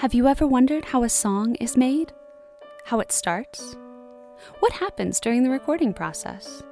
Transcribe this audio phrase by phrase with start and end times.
[0.00, 2.10] Have you ever wondered how a song is made?
[2.86, 3.76] How it starts?
[4.60, 6.62] What happens during the recording process?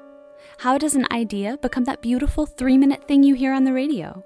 [0.57, 4.25] How does an idea become that beautiful three minute thing you hear on the radio?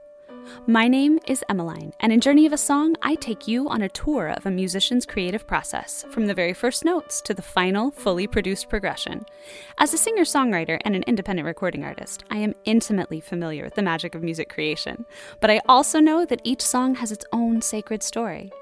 [0.69, 3.89] My name is Emmeline, and in Journey of a Song, I take you on a
[3.89, 8.29] tour of a musician's creative process, from the very first notes to the final, fully
[8.29, 9.27] produced progression.
[9.79, 13.83] As a singer songwriter and an independent recording artist, I am intimately familiar with the
[13.83, 15.07] magic of music creation,
[15.41, 18.53] but I also know that each song has its own sacred story.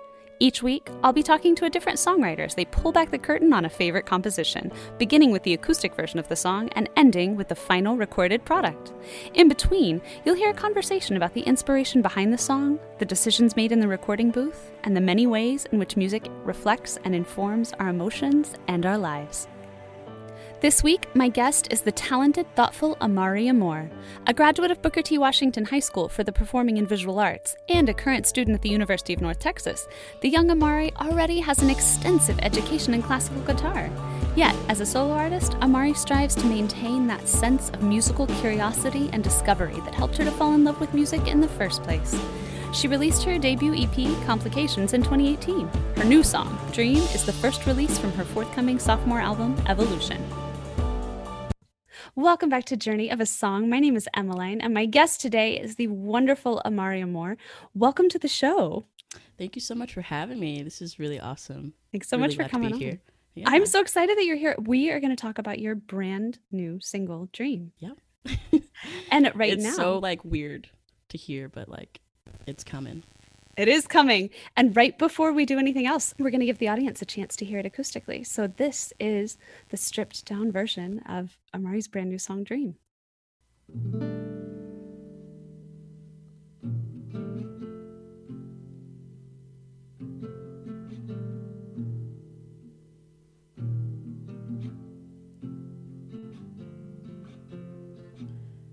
[0.42, 3.52] Each week, I'll be talking to a different songwriter as they pull back the curtain
[3.52, 7.48] on a favorite composition, beginning with the acoustic version of the song and ending with
[7.48, 8.94] the final recorded product.
[9.34, 13.70] In between, you'll hear a conversation about the inspiration behind the song, the decisions made
[13.70, 17.90] in the recording booth, and the many ways in which music reflects and informs our
[17.90, 19.46] emotions and our lives.
[20.60, 23.90] This week, my guest is the talented, thoughtful Amari Amor,
[24.26, 25.16] a graduate of Booker T.
[25.16, 28.68] Washington High School for the Performing and Visual Arts and a current student at the
[28.68, 29.88] University of North Texas.
[30.20, 33.88] The young Amari already has an extensive education in classical guitar.
[34.36, 39.24] Yet, as a solo artist, Amari strives to maintain that sense of musical curiosity and
[39.24, 42.14] discovery that helped her to fall in love with music in the first place.
[42.74, 45.66] She released her debut EP, Complications, in 2018.
[45.96, 50.22] Her new song, Dream, is the first release from her forthcoming sophomore album, Evolution.
[52.16, 53.68] Welcome back to Journey of a Song.
[53.70, 57.36] My name is Emmeline, and my guest today is the wonderful Amari Amor.
[57.74, 58.84] Welcome to the show.
[59.38, 60.62] Thank you so much for having me.
[60.62, 61.72] This is really awesome.
[61.92, 63.00] Thanks so Really much for coming here.
[63.34, 63.44] Yeah.
[63.46, 64.56] I'm so excited that you're here.
[64.58, 67.72] We are going to talk about your brand new single, Dream.
[67.78, 67.96] Yep.
[69.10, 69.54] And right now.
[69.54, 70.68] it's now, so like weird
[71.10, 72.00] to hear, but like
[72.46, 73.04] it's coming.
[73.60, 74.30] It is coming.
[74.56, 77.36] And right before we do anything else, we're going to give the audience a chance
[77.36, 78.26] to hear it acoustically.
[78.26, 79.36] So this is
[79.68, 82.76] the stripped down version of Amari's brand new song, Dream.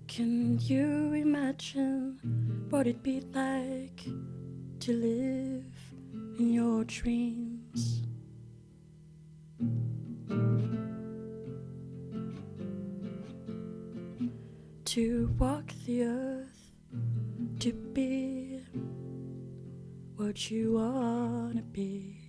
[0.08, 2.18] Can you imagine
[2.70, 4.04] what it'd be like
[4.80, 5.64] to live
[6.38, 8.02] in your dreams?
[14.84, 16.72] To walk the earth,
[17.58, 18.60] to be
[20.16, 22.20] what you wanna be.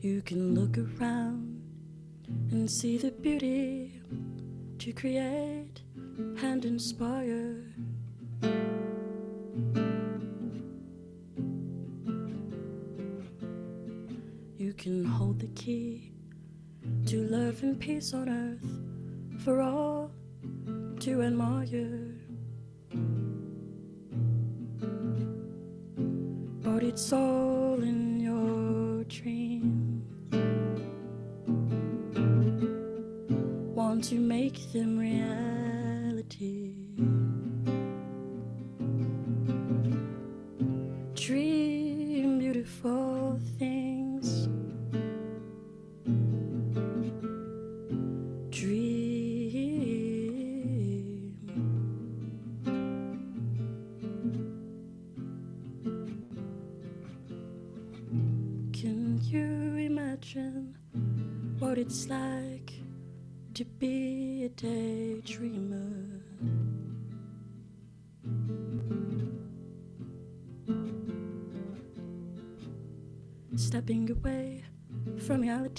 [0.00, 1.62] You can look around
[2.50, 4.01] and see the beauty
[4.82, 5.80] to create
[6.42, 7.62] and inspire.
[14.58, 16.10] You can hold the key
[17.06, 20.10] to love and peace on earth for all
[20.98, 22.16] to admire.
[26.60, 27.61] But it's all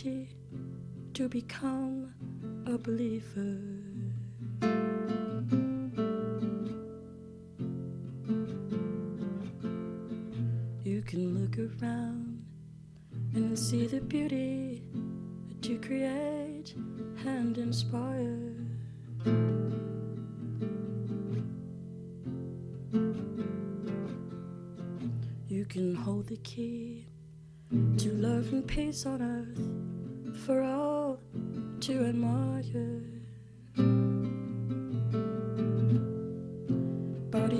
[0.04, 2.14] to become
[2.68, 3.58] a believer.
[10.84, 12.46] You can look around
[13.34, 14.43] and see the beauty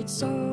[0.04, 0.43] it's all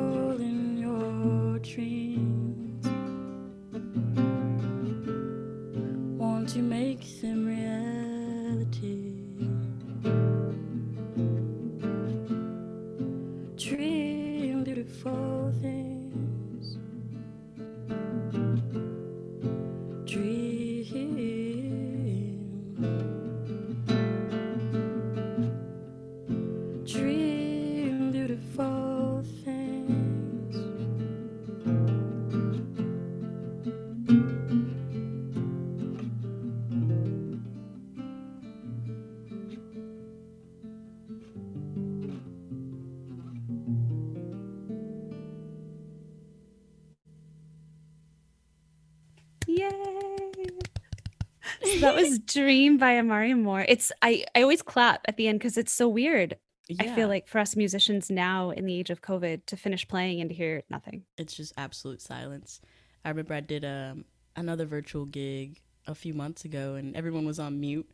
[52.01, 53.65] was Dream by Amari Amor.
[53.67, 56.37] It's I I always clap at the end because it's so weird.
[56.67, 56.91] Yeah.
[56.91, 60.21] I feel like for us musicians now in the age of COVID to finish playing
[60.21, 61.03] and to hear nothing.
[61.17, 62.61] It's just absolute silence.
[63.03, 64.05] I remember I did um,
[64.35, 67.89] another virtual gig a few months ago and everyone was on mute.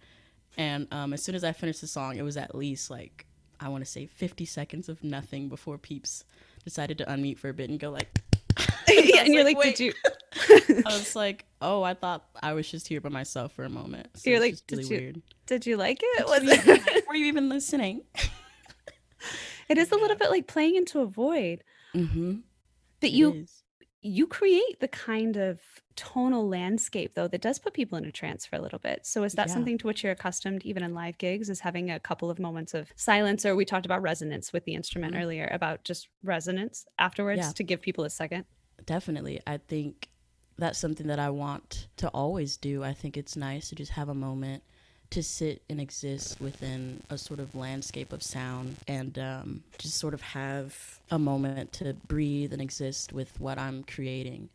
[0.57, 3.25] And um, as soon as I finished the song, it was at least like,
[3.59, 6.23] I want to say 50 seconds of nothing before Peeps
[6.63, 8.21] decided to unmute for a bit and go like,
[8.87, 9.93] yeah, and you're like, like did you?
[10.49, 14.07] I was like, oh, I thought I was just here by myself for a moment.
[14.15, 14.97] So you're like, really did you?
[14.97, 15.21] Weird.
[15.45, 16.25] Did you like it?
[16.25, 17.07] Was it?
[17.07, 18.01] Were you even listening?
[19.69, 21.63] it is a little bit like playing into a void.
[21.95, 22.35] Mm-hmm.
[22.99, 23.63] But you is.
[24.01, 25.59] you create the kind of
[25.95, 29.05] tonal landscape though that does put people in a trance for a little bit.
[29.05, 29.53] So is that yeah.
[29.53, 32.73] something to which you're accustomed even in live gigs is having a couple of moments
[32.73, 35.23] of silence or we talked about resonance with the instrument mm-hmm.
[35.23, 37.51] earlier about just resonance afterwards yeah.
[37.51, 38.45] to give people a second?
[38.85, 39.41] Definitely.
[39.47, 40.09] I think
[40.57, 42.83] that's something that I want to always do.
[42.83, 44.63] I think it's nice to just have a moment
[45.09, 50.13] to sit and exist within a sort of landscape of sound and um, just sort
[50.13, 54.49] of have a moment to breathe and exist with what I'm creating.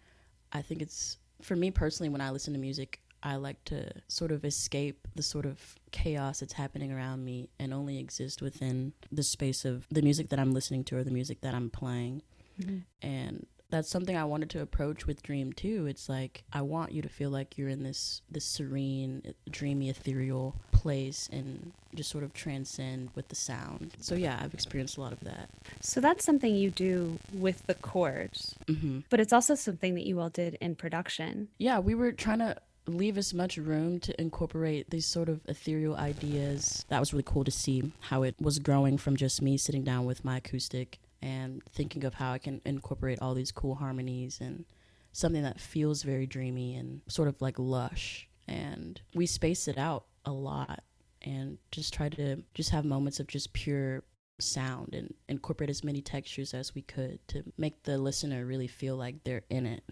[0.52, 4.32] I think it's, for me personally, when I listen to music, I like to sort
[4.32, 5.58] of escape the sort of
[5.90, 10.38] chaos that's happening around me and only exist within the space of the music that
[10.38, 12.22] I'm listening to or the music that I'm playing.
[12.60, 12.78] Mm-hmm.
[13.06, 15.86] And that's something I wanted to approach with Dream too.
[15.86, 20.54] It's like I want you to feel like you're in this this serene, dreamy, ethereal
[20.70, 23.94] place and just sort of transcend with the sound.
[23.98, 25.48] So yeah, I've experienced a lot of that.
[25.80, 29.00] So that's something you do with the chords, mm-hmm.
[29.08, 31.48] but it's also something that you all did in production.
[31.58, 35.96] Yeah, we were trying to leave as much room to incorporate these sort of ethereal
[35.96, 36.84] ideas.
[36.88, 40.04] That was really cool to see how it was growing from just me sitting down
[40.04, 44.64] with my acoustic and thinking of how I can incorporate all these cool harmonies and
[45.12, 48.28] something that feels very dreamy and sort of like lush.
[48.48, 50.82] And we space it out a lot
[51.22, 54.02] and just try to just have moments of just pure
[54.40, 58.96] sound and incorporate as many textures as we could to make the listener really feel
[58.96, 59.84] like they're in it,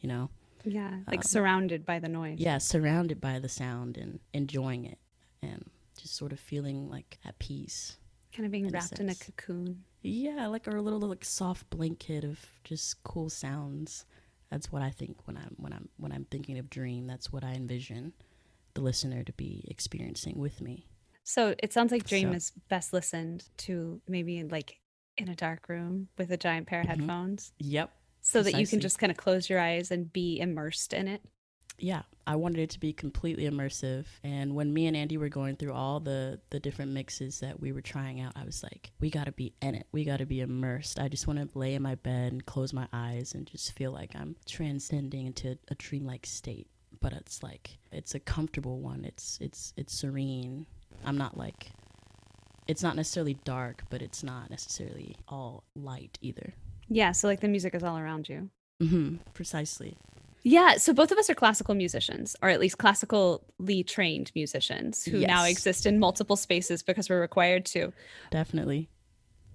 [0.00, 0.30] you know?
[0.64, 2.38] Yeah, like um, surrounded by the noise.
[2.38, 4.98] Yeah, surrounded by the sound and enjoying it
[5.42, 5.64] and
[6.00, 7.98] just sort of feeling like at peace.
[8.34, 9.84] Kind of being in wrapped in a cocoon.
[10.02, 14.04] Yeah, like our little like soft blanket of just cool sounds.
[14.50, 17.06] That's what I think when I'm when I'm when I'm thinking of dream.
[17.06, 18.12] That's what I envision
[18.74, 20.86] the listener to be experiencing with me.
[21.24, 22.36] So it sounds like Dream so.
[22.36, 24.78] is best listened to maybe like
[25.18, 27.00] in a dark room with a giant pair of mm-hmm.
[27.00, 27.52] headphones.
[27.58, 27.90] Yep.
[28.20, 28.52] So precisely.
[28.52, 31.22] that you can just kind of close your eyes and be immersed in it
[31.78, 34.06] yeah, I wanted it to be completely immersive.
[34.22, 37.72] And when me and Andy were going through all the the different mixes that we
[37.72, 39.86] were trying out, I was like, we got to be in it.
[39.92, 40.98] We got to be immersed.
[40.98, 43.92] I just want to lay in my bed and close my eyes and just feel
[43.92, 46.68] like I'm transcending into a dreamlike state.
[47.00, 49.04] But it's like it's a comfortable one.
[49.04, 50.66] It's it's it's serene.
[51.04, 51.70] I'm not like
[52.66, 56.54] it's not necessarily dark, but it's not necessarily all light either.
[56.88, 58.50] Yeah, so like the music is all around you.
[58.82, 59.96] Mm-hmm, precisely.
[60.42, 65.18] Yeah, so both of us are classical musicians, or at least classically trained musicians who
[65.18, 65.28] yes.
[65.28, 67.92] now exist in multiple spaces because we're required to.
[68.30, 68.88] Definitely.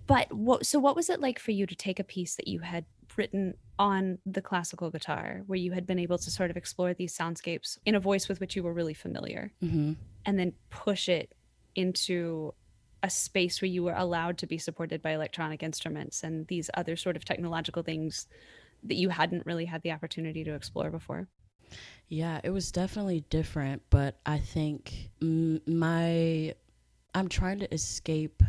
[0.05, 2.59] But what so what was it like for you to take a piece that you
[2.59, 2.85] had
[3.17, 7.15] written on the classical guitar where you had been able to sort of explore these
[7.15, 9.93] soundscapes in a voice with which you were really familiar mm-hmm.
[10.25, 11.33] and then push it
[11.75, 12.53] into
[13.01, 16.95] a space where you were allowed to be supported by electronic instruments and these other
[16.95, 18.27] sort of technological things
[18.85, 21.27] that you hadn't really had the opportunity to explore before?
[22.07, 26.53] Yeah, it was definitely different, but I think my
[27.15, 28.43] I'm trying to escape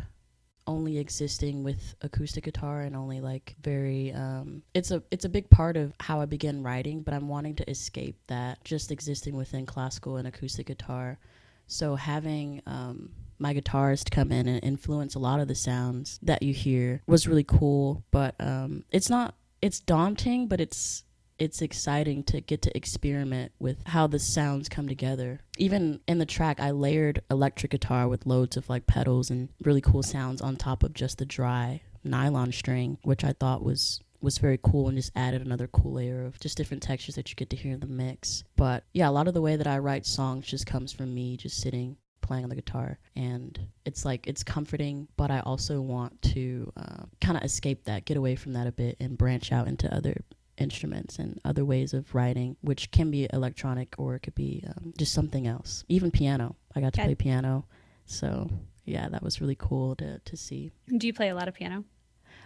[0.67, 5.47] only existing with acoustic guitar and only like very um it's a it's a big
[5.49, 9.65] part of how I began writing, but I'm wanting to escape that just existing within
[9.65, 11.19] classical and acoustic guitar.
[11.67, 16.41] So having um my guitarist come in and influence a lot of the sounds that
[16.41, 21.03] you hear was really cool, but um it's not it's daunting, but it's
[21.37, 25.41] it's exciting to get to experiment with how the sounds come together.
[25.57, 29.81] Even in the track, I layered electric guitar with loads of like pedals and really
[29.81, 34.37] cool sounds on top of just the dry nylon string, which I thought was was
[34.37, 37.49] very cool and just added another cool layer of just different textures that you get
[37.49, 38.43] to hear in the mix.
[38.55, 41.37] But yeah, a lot of the way that I write songs just comes from me
[41.37, 46.19] just sitting playing on the guitar and it's like it's comforting but i also want
[46.21, 49.67] to uh, kind of escape that get away from that a bit and branch out
[49.67, 50.15] into other
[50.57, 54.93] instruments and other ways of writing which can be electronic or it could be um,
[54.97, 55.83] just something else.
[55.87, 56.55] Even piano.
[56.75, 57.65] I got to play piano.
[58.05, 58.49] So
[58.85, 60.71] yeah that was really cool to, to see.
[60.97, 61.83] Do you play a lot of piano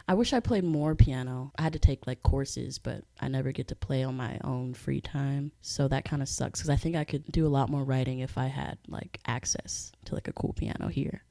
[0.10, 1.52] I wish I played more piano.
[1.56, 4.74] I had to take like courses, but I never get to play on my own
[4.74, 5.52] free time.
[5.62, 8.18] So that kind of sucks because I think I could do a lot more writing
[8.18, 11.22] if I had like access to like a cool piano here.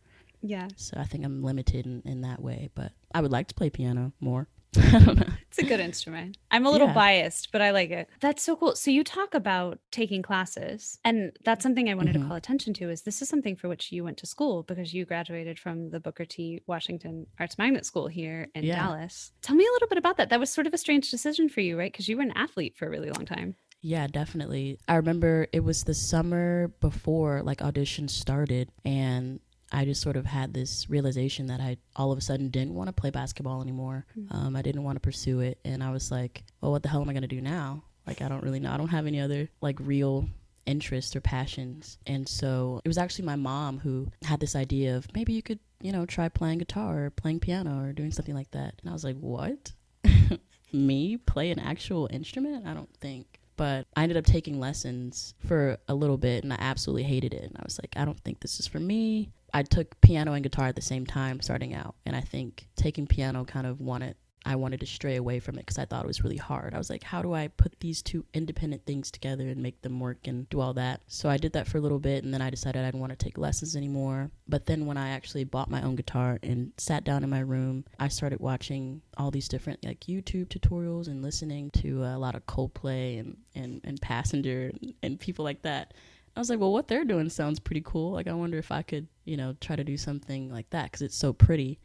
[0.43, 0.69] Yeah.
[0.77, 3.69] So I think I'm limited in, in that way, but I would like to play
[3.69, 4.47] piano more.
[4.77, 5.27] I don't know.
[5.49, 6.37] It's a good instrument.
[6.51, 6.95] I'm a little Yeah.
[6.95, 8.09] biased, but I like it.
[8.21, 8.77] That's so cool.
[8.77, 12.29] So you talk about taking classes, and that's something I wanted to Mhm.
[12.29, 12.91] call attention to.
[12.91, 16.01] Is this is something for which you went to school because you graduated from the
[16.01, 16.61] Booker T.
[16.67, 18.77] Washington Arts Magnet School here in Yeah.
[18.77, 19.33] Dallas.
[19.43, 20.29] Tell me a little bit about that.
[20.29, 21.91] That was sort of a strange decision for you, right?
[21.91, 23.57] Because you were an athlete for a really long time.
[23.81, 24.79] Yeah, definitely.
[24.89, 29.41] I remember it was the summer before like auditions started and
[29.73, 32.89] I just sort of had this realization that I all of a sudden didn't want
[32.89, 34.07] to play basketball anymore.
[34.31, 37.03] Um, I didn't want to pursue it and I was like, well, what the hell
[37.03, 37.85] am I going to do now?
[38.07, 38.73] Like I don't really know.
[38.73, 40.29] I don't have any other like real
[40.69, 41.99] interests or passions.
[42.07, 45.59] And so it was actually my mom who had this idea of maybe you could,
[45.81, 48.75] you know, try playing guitar or playing piano or doing something like that.
[48.81, 49.73] And I was like, what?
[50.73, 52.67] Me play an actual instrument?
[52.67, 53.41] I don't think.
[53.57, 57.45] But I ended up taking lessons for a little bit and I absolutely hated it.
[57.45, 59.31] And I was like, I don't think this is for me.
[59.53, 61.95] I took piano and guitar at the same time starting out.
[62.07, 65.67] And I think taking piano kind of wanted I wanted to stray away from it
[65.67, 66.73] because I thought it was really hard.
[66.73, 70.01] I was like, how do I put these two independent things together and make them
[70.01, 71.03] work and do all that?
[71.07, 73.11] So I did that for a little bit and then I decided I didn't want
[73.11, 74.31] to take lessons anymore.
[74.49, 77.85] But then when I actually bought my own guitar and sat down in my room,
[77.99, 82.47] I started watching all these different like YouTube tutorials and listening to a lot of
[82.47, 85.95] Coldplay and, and, and Passenger and, and people like that.
[86.39, 88.13] I was like, well, what they're doing sounds pretty cool.
[88.13, 91.03] Like, I wonder if I could, you know, try to do something like that because
[91.03, 91.79] it's so pretty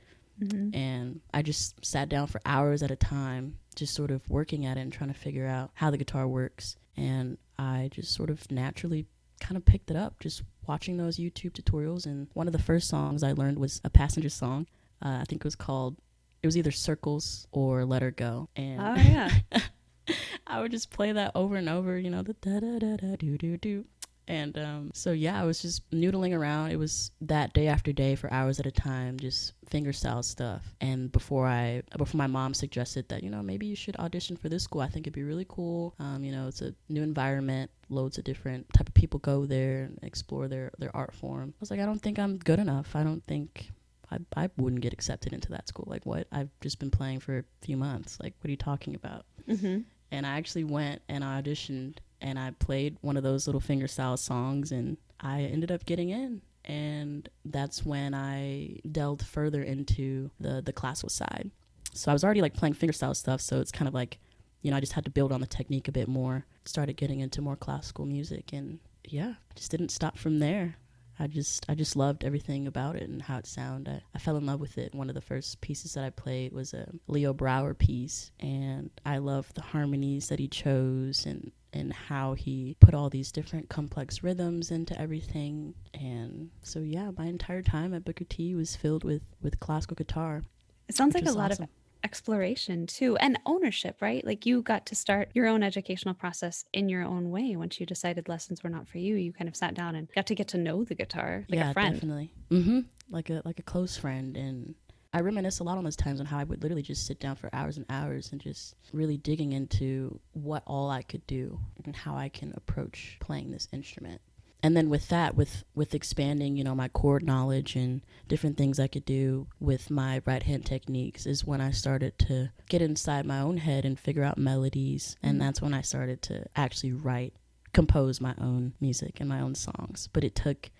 [0.73, 4.77] and I just sat down for hours at a time, just sort of working at
[4.77, 6.75] it and trying to figure out how the guitar works.
[6.97, 9.05] And I just sort of naturally
[9.39, 12.05] kind of picked it up, just watching those YouTube tutorials.
[12.05, 14.67] And one of the first songs I learned was a passenger song.
[15.03, 15.97] Uh, I think it was called,
[16.41, 18.49] it was either Circles or Let Her Go.
[18.55, 19.29] And Oh yeah.
[20.47, 23.15] I would just play that over and over, you know, the da da da da
[23.15, 23.85] do do do.
[24.27, 26.71] And um, so yeah, I was just noodling around.
[26.71, 30.75] It was that day after day for hours at a time, just fingerstyle stuff.
[30.79, 34.49] And before I, before my mom suggested that, you know, maybe you should audition for
[34.49, 34.81] this school.
[34.81, 35.93] I think it'd be really cool.
[35.99, 37.69] Um, you know, it's a new environment.
[37.89, 41.49] Loads of different type of people go there and explore their their art form.
[41.49, 42.95] I was like, I don't think I'm good enough.
[42.95, 43.69] I don't think
[44.09, 45.85] I, I wouldn't get accepted into that school.
[45.87, 46.27] Like, what?
[46.31, 48.17] I've just been playing for a few months.
[48.21, 49.25] Like, what are you talking about?
[49.47, 49.79] hmm
[50.13, 54.17] and I actually went and I auditioned and I played one of those little fingerstyle
[54.17, 60.61] songs and I ended up getting in and that's when I delved further into the
[60.61, 61.51] the classical side.
[61.93, 64.17] So I was already like playing fingerstyle stuff, so it's kind of like
[64.61, 66.45] you know, I just had to build on the technique a bit more.
[66.63, 70.77] Started getting into more classical music and yeah, just didn't stop from there.
[71.19, 73.93] I just I just loved everything about it and how it sounded.
[73.93, 74.95] I, I fell in love with it.
[74.95, 79.17] One of the first pieces that I played was a Leo Brouwer piece, and I
[79.17, 84.23] loved the harmonies that he chose and and how he put all these different complex
[84.23, 85.73] rhythms into everything.
[85.93, 90.43] And so yeah, my entire time at Booker T was filled with with classical guitar.
[90.87, 91.63] It sounds like a lot awesome.
[91.63, 91.69] of
[92.05, 96.89] exploration too and ownership right like you got to start your own educational process in
[96.89, 99.73] your own way once you decided lessons were not for you you kind of sat
[99.73, 102.33] down and got to get to know the guitar like yeah, a friend definitely.
[102.51, 104.75] hmm Like a like a close friend, and
[105.13, 107.35] I reminisce a lot on those times on how I would literally just sit down
[107.35, 111.95] for hours and hours and just really digging into what all I could do and
[111.95, 114.21] how I can approach playing this instrument.
[114.63, 118.79] And then with that, with with expanding, you know, my chord knowledge and different things
[118.79, 123.25] I could do with my right hand techniques is when I started to get inside
[123.25, 125.45] my own head and figure out melodies, and mm-hmm.
[125.45, 127.33] that's when I started to actually write,
[127.73, 130.07] compose my own music and my own songs.
[130.13, 130.71] But it took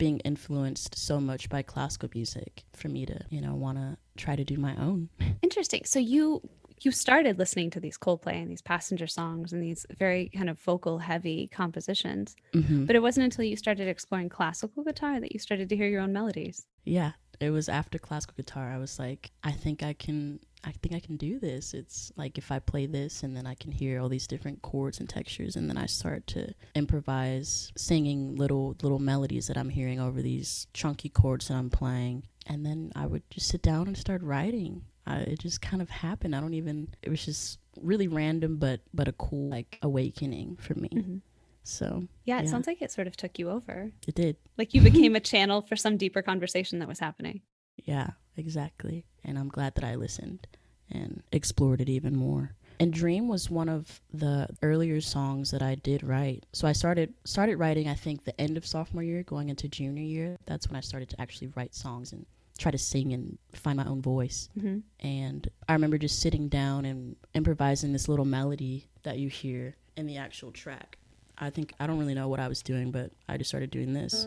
[0.00, 4.34] being influenced so much by classical music for me to, you know, want to try
[4.34, 5.08] to do my own.
[5.42, 6.40] interesting so you
[6.82, 10.58] you started listening to these coldplay and these passenger songs and these very kind of
[10.60, 15.38] vocal heavy compositions hmm but it wasn't until you started exploring classical guitar that you
[15.38, 18.70] started to hear your own melodies Yeah, it was after classical guitar.
[18.72, 20.40] I was like, I think I can.
[20.62, 21.72] I think I can do this.
[21.72, 25.00] It's like if I play this and then I can hear all these different chords
[25.00, 30.00] and textures and then I start to improvise singing little little melodies that I'm hearing
[30.00, 33.96] over these chunky chords that I'm playing and then I would just sit down and
[33.96, 34.82] start writing.
[35.06, 36.36] I, it just kind of happened.
[36.36, 40.74] I don't even it was just really random but but a cool like awakening for
[40.74, 40.88] me.
[40.92, 41.20] Mhm.
[41.62, 42.50] So, yeah it Yeah.
[42.50, 44.36] sounds like it sort of took you over it did.
[44.58, 47.42] like you became a channel for some deeper conversation that was happening
[47.84, 49.04] Yeah, exactly.
[49.24, 50.46] And I'm glad that I listened
[50.90, 52.52] and explored it even more.
[52.80, 56.46] And Dream was one of the earlier songs that I did write.
[56.54, 60.02] So I started started writing I think the end of sophomore year going into junior
[60.02, 60.38] year.
[60.46, 62.24] That's when I started to actually write songs and
[62.56, 64.48] try to sing and find my own voice.
[64.58, 64.78] Mm-hmm.
[65.06, 70.06] And I remember just sitting down and improvising this little melody that you hear in
[70.06, 70.96] the actual track.
[71.36, 73.92] I think I don't really know what I was doing, but I just started doing
[73.92, 74.26] this.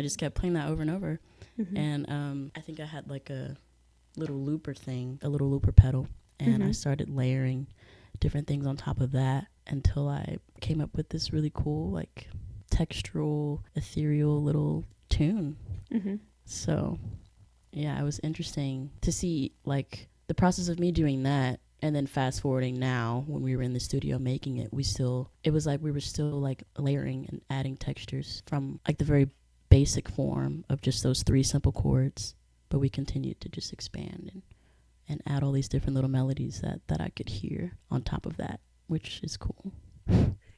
[0.00, 1.20] I just kept playing that over and over.
[1.60, 1.76] Mm-hmm.
[1.76, 3.54] And um, I think I had like a
[4.16, 6.08] little looper thing, a little looper pedal.
[6.38, 6.74] And I Mhm.
[6.74, 7.66] started layering
[8.18, 12.28] different things on top of that until I came up with this really cool, like
[12.70, 15.56] textural, ethereal little tune.
[15.92, 16.16] Mm-hmm.
[16.46, 16.98] So,
[17.72, 22.06] yeah, it was interesting to see like the process of me doing that and then
[22.06, 25.66] fast forwarding now when we were in the studio making it, we still it was
[25.66, 29.28] like we were still like layering and adding textures from like the very
[29.70, 32.34] basic form of just those three simple chords,
[32.68, 34.42] but we continued to just expand and
[35.08, 38.36] and add all these different little melodies that that I could hear on top of
[38.36, 39.72] that, which is cool.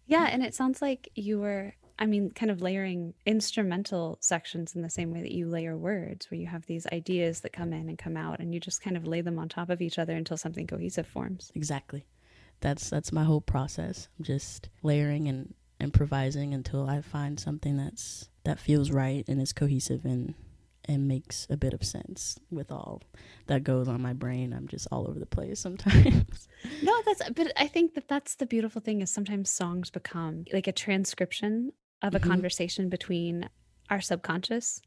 [0.07, 4.83] Yeah, and it sounds like you were, I mean, kind of layering instrumental sections in
[4.83, 7.89] the same way that you layer words, where you have these ideas that come in
[7.89, 10.15] and come out, and you just kind of lay them on top of each other
[10.15, 11.51] until something cohesive forms.
[11.55, 12.05] Exactly.
[12.61, 14.09] That's that's my whole process.
[14.19, 19.53] I'm just layering and improvising until I find something that's that feels right and is
[19.53, 20.35] cohesive and
[20.87, 23.03] and makes a bit of sense with all
[23.47, 24.53] that goes on my brain.
[24.53, 26.49] I'm just all over the place sometimes.
[26.83, 30.67] No, that's, but I think that that's the beautiful thing is sometimes songs become like
[30.69, 32.29] a transcription of a Mhm.
[32.29, 33.49] conversation between
[33.91, 34.81] our subconscious,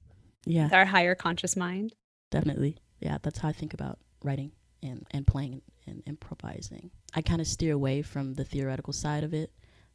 [0.45, 1.93] yeah, our higher conscious mind.
[2.31, 2.77] definitely.
[2.99, 4.51] Yeah, that's how I think about writing
[4.83, 6.91] and and playing and improvising.
[7.13, 9.51] I kind of steer away from the theoretical side of it.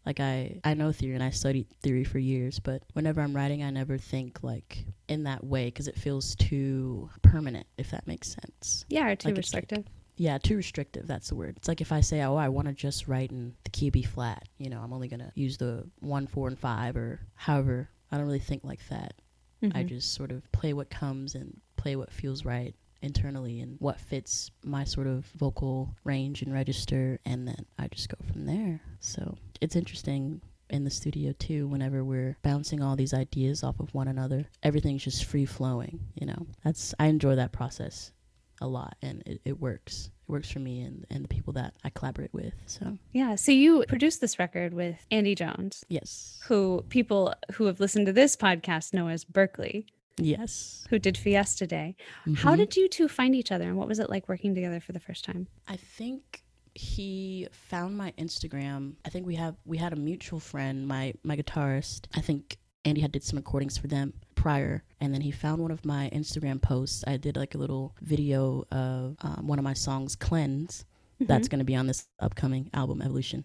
[0.07, 3.62] Like I I know theory and I studied theory for years, but whenever I'm writing,
[3.62, 8.28] I never think like in that way because it feels too permanent, if that makes
[8.32, 8.84] sense.
[8.89, 9.84] Yeah, or too Like it's like- restrictive.
[10.17, 11.06] Yeah, too restrictive.
[11.06, 11.56] That's the word.
[11.56, 14.02] It's like if I say, "Oh, I want to just write in the key B
[14.02, 17.89] flat," you know, I'm only gonna use the one, four, and five, or however.
[18.13, 19.15] I don't really think like that.
[19.63, 19.89] I Mhm.
[19.89, 24.50] just sort of play what comes and play what feels right internally and what fits
[24.65, 28.80] my sort of vocal range and register, and then I just go from there.
[29.00, 33.93] So it's interesting in the studio too whenever we're bouncing all these ideas off of
[33.93, 38.13] one another everything's just free flowing you know that's i enjoy that process
[38.60, 41.75] a lot and it, it works it works for me and, and the people that
[41.82, 43.34] i collaborate with so Yeah.
[43.34, 48.13] So you produced this record with Andy Jones, yes who people who have listened to
[48.13, 49.86] this podcast know as Berkeley,
[50.18, 51.96] yes who did Fiesta Day.
[52.36, 52.58] How Mhm.
[52.58, 55.00] did you two find each other and what was it like working together for the
[55.00, 55.46] first time?
[55.68, 56.42] I think
[56.75, 58.94] he found my Instagram.
[59.04, 62.06] I think we have we had a mutual friend, my my guitarist.
[62.14, 65.70] I think Andy had did some recordings for them prior, and then he found one
[65.70, 67.04] of my Instagram posts.
[67.06, 70.84] I did like a little video of um, one of my songs, "Cleanse,"
[71.20, 73.44] that's going to be on this upcoming album, Evolution.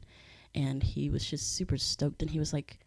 [0.53, 2.79] And he was just super stoked, and he was like,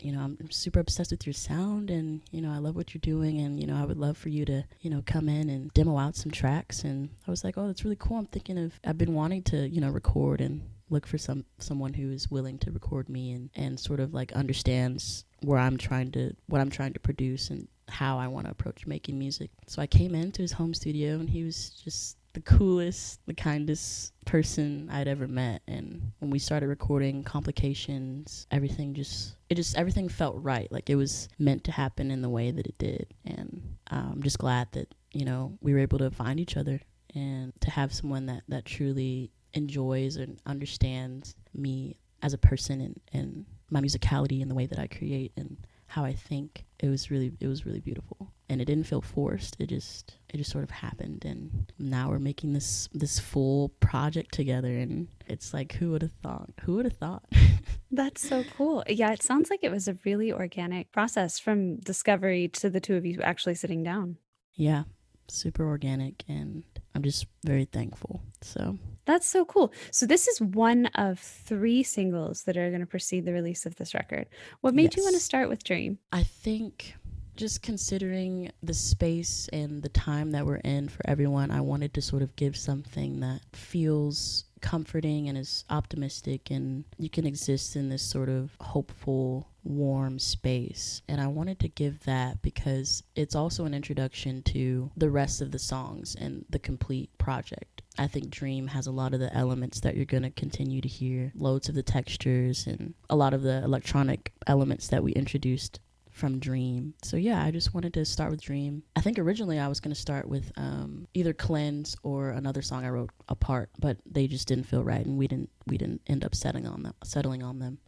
[0.00, 3.00] you know, I'm super obsessed with your sound, and you know, I love what you're
[3.00, 5.72] doing, and you know, I would love for you to, you know, come in and
[5.72, 6.84] demo out some tracks.
[6.84, 8.18] And I was like, oh, that's really cool.
[8.18, 11.94] I'm thinking of, I've been wanting to, you know, record and look for some someone
[11.94, 16.12] who is willing to record me and and sort of like understands where I'm trying
[16.12, 19.50] to what I'm trying to produce and how I want to approach making music.
[19.66, 24.12] So I came into his home studio and he was just the coolest, the kindest
[24.26, 25.62] person I'd ever met.
[25.66, 30.70] And when we started recording complications, everything just it just everything felt right.
[30.70, 33.14] Like it was meant to happen in the way that it did.
[33.24, 36.80] And uh, I'm just glad that, you know, we were able to find each other
[37.14, 43.00] and to have someone that, that truly enjoys and understands me as a person and,
[43.12, 46.64] and my musicality and the way that I create and how I think.
[46.80, 48.32] It was really it was really beautiful.
[48.48, 49.56] And it didn't feel forced.
[49.60, 54.34] It just it just sort of happened and now we're making this this full project
[54.34, 56.50] together and it's like who would have thought?
[56.62, 57.24] Who would have thought?
[57.92, 58.82] That's so cool.
[58.88, 62.96] Yeah, it sounds like it was a really organic process from discovery to the two
[62.96, 64.18] of you actually sitting down.
[64.54, 64.84] yeah.
[65.26, 68.20] Super organic and I'm just very thankful.
[68.42, 69.72] So That's so cool.
[69.90, 73.74] So this is one of three singles that are going to precede the release of
[73.76, 74.26] this record.
[74.60, 75.98] What made you want to start with Dream?
[76.12, 76.94] I think
[77.36, 82.02] just considering the space and the time that we're in for everyone, I wanted to
[82.02, 87.90] sort of give something that feels comforting and is optimistic and you can exist in
[87.90, 91.02] this sort of hopeful warm space.
[91.06, 95.50] And i wanted to give that because it's also an introduction to the rest of
[95.50, 97.82] the songs and the complete project.
[97.98, 100.88] I think dream has a lot of the elements that you're going to continue to
[100.88, 101.32] hear.
[101.34, 105.78] Loads of the textures and a lot of the electronic elements that we introduced
[106.14, 106.94] from Dream.
[107.02, 108.82] So yeah, I just wanted to start with Dream.
[108.96, 112.84] I think originally I was going to start with um, either Cleanse or another song
[112.84, 116.24] I wrote apart, but they just didn't feel right, and we didn't we didn't end
[116.24, 116.94] up settling on them.
[117.04, 117.78] Settling on them.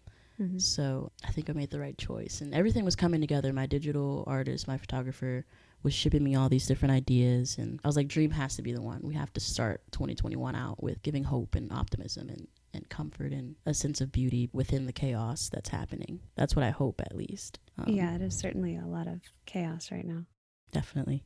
[0.40, 0.60] Mhm.
[0.60, 2.40] So I think I made the right choice.
[2.42, 3.52] And everything was coming together.
[3.52, 5.46] My digital artist, my photographer
[5.82, 7.56] was shipping me all these different ideas.
[7.58, 9.00] And I was like, Dream has to be the one.
[9.02, 13.56] We have to start 2021 out with giving hope and optimism and, and comfort and
[13.66, 16.20] a sense of beauty within the chaos that's happening.
[16.36, 17.58] That's what I hope, at least.
[17.78, 20.24] Um, yeah, it is certainly a lot of chaos right now.
[20.72, 21.24] definitely.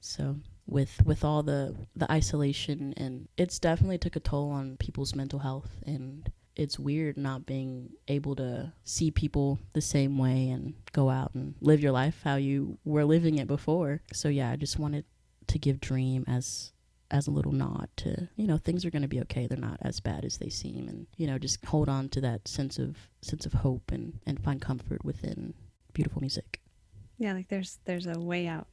[0.00, 5.14] So with with all the the isolation and it's definitely took a toll on people's
[5.14, 10.74] mental health and it's weird not being able to see people the same way and
[10.92, 14.00] go out and live your life how you were living it before.
[14.12, 15.04] So yeah, I just wanted
[15.48, 16.72] to give Dream as
[17.10, 19.46] as a little nod to you know things are going to be okay.
[19.46, 20.88] They're not as bad as they seem.
[20.88, 24.42] And you know just hold on to that sense of sense of hope and and
[24.42, 25.54] find comfort within
[25.92, 26.60] beautiful music.
[27.18, 28.66] Yeah, like there's there's a way out.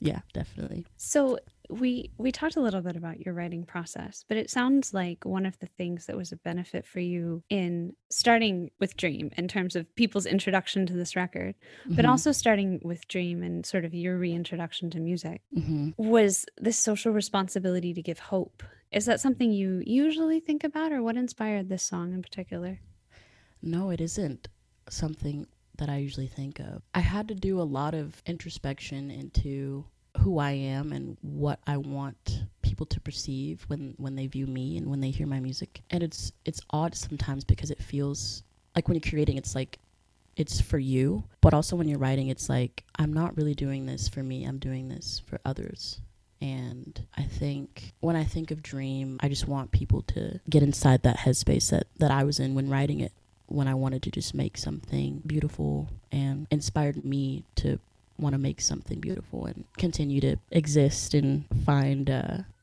[0.00, 0.86] yeah definitely.
[0.96, 1.38] So
[1.70, 5.46] we we talked a little bit about your writing process, but it sounds like one
[5.46, 9.74] of the things that was a benefit for you in starting with Dream in terms
[9.74, 11.54] of people's introduction to this record,
[11.88, 12.08] but Mhm.
[12.08, 15.94] also starting with Dream and sort of your reintroduction to music Mhm.
[15.96, 18.62] was this social responsibility to give hope.
[18.92, 22.80] Is that something you usually think about or what inspired this song in particular?
[23.62, 24.48] No, it isn't
[24.88, 25.46] something
[25.76, 26.82] that I usually think of.
[26.94, 29.86] I had to do a lot of introspection into
[30.18, 34.76] who I am and what I want people to perceive when when they view me
[34.76, 35.82] and when they hear my music.
[35.90, 38.42] And it's it's odd sometimes because it feels
[38.74, 39.78] like when you're creating it's like
[40.36, 44.08] it's for you, but also when you're writing it's like I'm not really doing this
[44.08, 44.44] for me.
[44.44, 46.00] I'm doing this for others.
[46.40, 51.02] And I think when I think of Dream, I just want people to get inside
[51.02, 53.12] that headspace that, that I was in when writing it
[53.46, 57.78] when I wanted to just make something beautiful and inspired me to
[58.18, 62.38] want to make something beautiful and continue to exist and find uh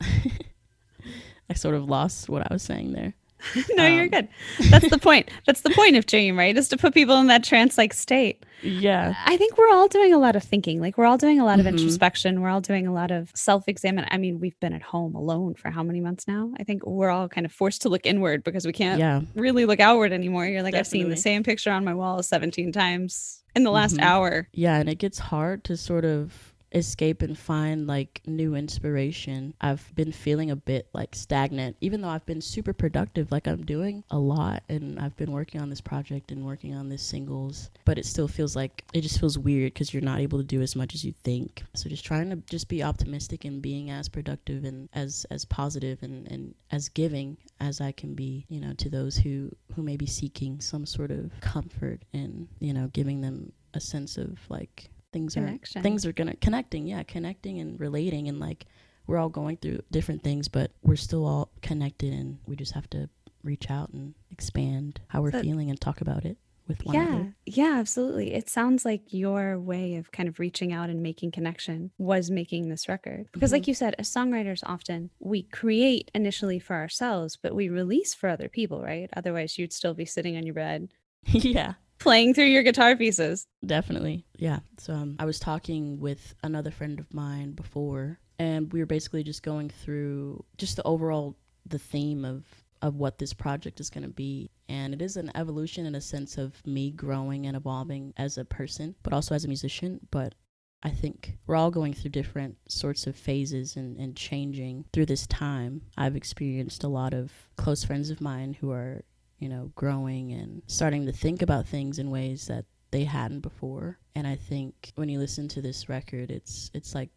[1.50, 3.12] I sort of lost what I was saying there.
[3.74, 4.28] no, you're Um, good.
[4.70, 5.28] That's the point.
[5.46, 6.56] That's the point of Dream, right?
[6.56, 8.46] Is to put people in that trance like state.
[8.62, 9.14] Yeah.
[9.26, 10.80] I think we're all doing a lot of thinking.
[10.80, 11.70] Like we're all doing a lot of Mhm.
[11.70, 12.40] introspection.
[12.40, 14.06] We're all doing a lot of self-examine.
[14.12, 16.52] I mean, we've been at home alone for how many months now?
[16.60, 19.22] I think we're all kind of forced to look inward because we can't Yeah.
[19.34, 20.46] really look outward anymore.
[20.46, 23.96] You're like, I've seen the same picture on my wall 17 times in the last
[23.96, 24.02] Mhm.
[24.02, 24.48] hour.
[24.52, 29.54] Yeah, and it gets hard to sort of escape and find like new inspiration.
[29.60, 33.30] I've been feeling a bit like stagnant, even though I've been super productive.
[33.30, 36.88] Like I'm doing a lot and I've been working on this project and working on
[36.88, 40.38] this singles, but it still feels like it just feels weird because you're not able
[40.38, 41.62] to do as much as you think.
[41.74, 46.02] So just trying to just be optimistic and being as productive and as as positive
[46.02, 49.96] and, and as giving as I can be, you know, to those who who may
[49.96, 54.90] be seeking some sort of comfort and, you know, giving them a sense of like
[55.12, 55.80] things Connection.
[55.80, 58.66] are things are gonna connecting yeah connecting and relating and like
[59.06, 62.88] we're all going through different things but we're still all connected and we just have
[62.90, 63.08] to
[63.42, 66.36] reach out and expand how we're So- feeling and talk about it
[66.68, 68.32] with one Yeah, another yeah, absolutely.
[68.34, 72.68] It sounds like your way of kind of reaching out and making connection was making
[72.68, 73.26] this record.
[73.32, 73.66] Because, like Mhm.
[73.66, 78.48] you said, as songwriters, often we create initially for ourselves, but we release for other
[78.48, 79.10] people, right?
[79.16, 80.88] Otherwise, you'd still be sitting on your bed
[81.26, 83.46] yeah playing through your guitar pieces.
[83.64, 84.24] Definitely.
[84.36, 84.60] Yeah.
[84.78, 89.22] So um, I was talking with another friend of mine before, and we were basically
[89.22, 91.36] just going through just the overall
[91.66, 92.44] the theme of
[92.82, 94.50] of what this project is going to be.
[94.68, 98.44] And it is an evolution in a sense of me growing and evolving as a
[98.44, 100.00] person, but also as a musician.
[100.10, 100.34] But
[100.82, 105.28] I think we're all going through different sorts of phases and, and changing through this
[105.28, 105.82] time.
[105.96, 109.02] I've experienced a lot of close friends of mine who are,
[109.42, 113.98] you know, growing and starting to think about things in ways that they hadn't before.
[114.14, 117.10] And I think when you listen to this record, it's it's like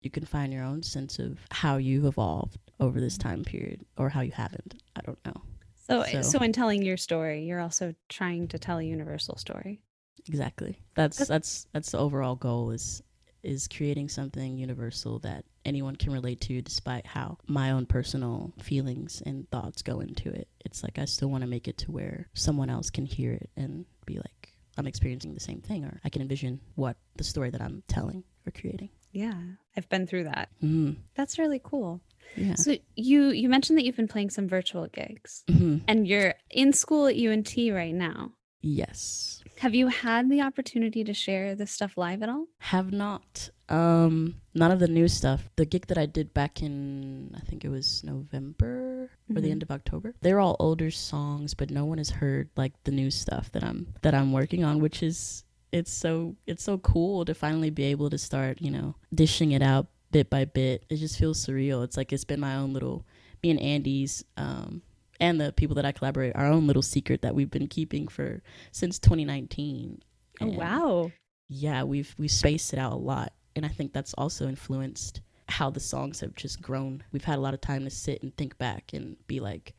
[0.00, 4.08] you can find your own sense of how you've evolved over this time period or
[4.08, 4.82] how you haven't.
[4.96, 5.42] I don't know.
[5.74, 9.82] So, so, So- in telling your story, you're also trying to tell a universal story.
[10.28, 10.80] Exactly.
[10.94, 13.02] That's That's- that's that's the overall goal is
[13.46, 19.22] is creating something universal that anyone can relate to despite how my own personal feelings
[19.24, 20.48] and thoughts go into it.
[20.64, 23.50] It's like I still want to make it to where someone else can hear it
[23.56, 27.50] and be like I'm experiencing the same thing or I can envision what the story
[27.50, 28.90] that I'm telling or creating.
[29.12, 29.34] Yeah,
[29.76, 30.50] I've been through that.
[30.62, 30.96] Mhm.
[31.14, 32.02] That's really cool.
[32.36, 32.56] Yeah.
[32.56, 35.82] So you you mentioned that you've been playing some virtual gigs, Mhm.
[35.88, 38.32] and you're in school at UNT right now.
[38.60, 39.42] Yes.
[39.60, 42.46] Have you had the opportunity to share this stuff live at all?
[42.58, 43.48] Have not.
[43.68, 45.48] Um, none of the new stuff.
[45.56, 49.50] The gig that I did back in, I think it was November or the Mhm.
[49.52, 50.14] end of October.
[50.20, 53.94] They're all older songs, but no one has heard like the new stuff that I'm
[54.02, 58.10] that I'm working on, which is it's so it's so cool to finally be able
[58.10, 60.84] to start, you know, dishing it out bit by bit.
[60.88, 61.82] It just feels surreal.
[61.82, 63.04] It's like it's been my own little
[63.42, 64.82] me and Andy's um
[65.20, 68.42] and the people that I collaborate, our own little secret that we've been keeping for
[68.72, 70.02] since 2019.
[70.40, 71.10] Oh wow.
[71.48, 75.70] Yeah, we've we spaced it out a lot, and I think that's also influenced how
[75.70, 77.04] the songs have just grown.
[77.12, 79.74] We've had a lot of time to sit and think back and be like,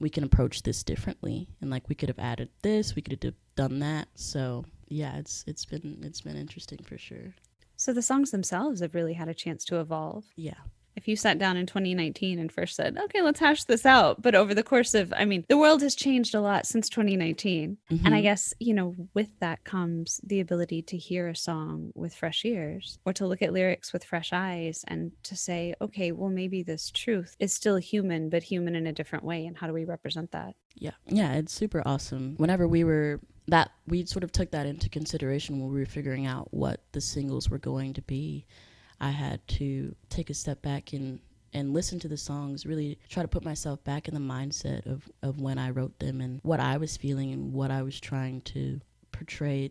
[0.00, 3.34] we can approach this differently, and like we could have added this, we could have
[3.54, 4.08] done that.
[4.14, 7.34] So yeah, it's it's been it's been interesting for sure.
[7.76, 10.24] So the songs themselves have really had a chance to evolve.
[10.36, 10.54] Yeah.
[10.96, 14.34] If you sat down in 2019 and first said, "Okay, let's hash this out," but
[14.34, 18.14] over the course of, I mean, the world has changed a lot since 2019, and
[18.14, 18.22] I Mhm.
[18.22, 22.98] guess you know, with that comes the ability to hear a song with fresh ears,
[23.04, 26.90] or to look at lyrics with fresh eyes, and to say, "Okay, well, maybe this
[26.90, 30.30] truth is still human, but human in a different way, and how do we represent
[30.30, 32.36] that?" Yeah, yeah, it's super awesome.
[32.36, 36.24] Whenever we were that, we sort of took that into consideration when we were figuring
[36.24, 38.46] out what the singles were going to be.
[39.00, 41.20] I had to take a step back and
[41.52, 45.08] and listen to the songs, really try to put myself back in the mindset of
[45.22, 48.40] of when I wrote them and what I was feeling and what I was trying
[48.42, 48.80] to
[49.12, 49.70] portray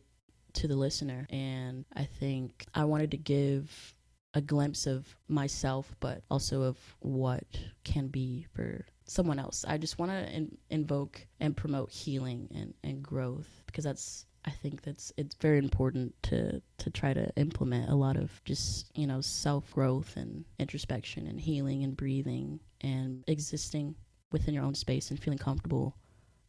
[0.54, 1.28] to the listener.
[1.30, 3.96] And I think I wanted to give
[4.34, 7.44] a glimpse of myself, but also of what
[7.84, 9.64] can be for someone else.
[9.68, 14.52] I just want to in- invoke and promote healing and, and growth because that's I
[14.52, 19.08] think that's it's very important to to try to implement a lot of just you
[19.08, 23.96] know self growth and introspection and healing and breathing and existing
[24.32, 25.96] within your own space and feeling comfortable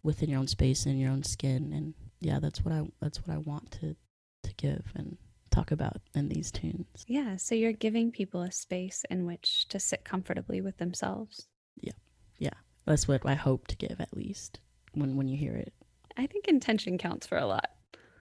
[0.02, 3.34] within your own space and your own skin and yeah that's what I that's what
[3.34, 3.96] I want to
[4.42, 5.16] to give and
[5.54, 7.04] talk about in these tunes.
[7.06, 11.46] Yeah, so you're giving people a space in which to sit comfortably with themselves.
[11.80, 11.92] Yeah.
[12.38, 12.50] Yeah.
[12.86, 14.58] That's what I hope to give at least
[14.92, 15.72] when when you hear it.
[16.16, 17.70] I think intention counts for a lot.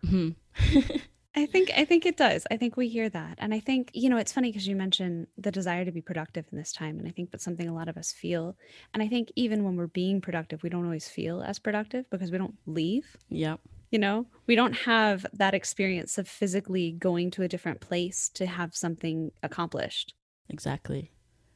[0.05, 0.29] Hmm
[1.35, 2.45] I think I think it does.
[2.51, 3.39] I think we hear that.
[3.39, 6.45] And I think, you know, it's funny because you mentioned the desire to be productive
[6.51, 6.99] in this time.
[6.99, 8.55] And I think that's something a lot of us feel.
[8.93, 12.31] And I think even when we're being productive, we don't always feel as productive because
[12.31, 13.17] we don't leave.
[13.29, 13.59] yep.
[13.89, 18.45] You know, we don't have that experience of physically going to a different place to
[18.45, 20.13] have something accomplished.
[20.49, 21.11] Exactly.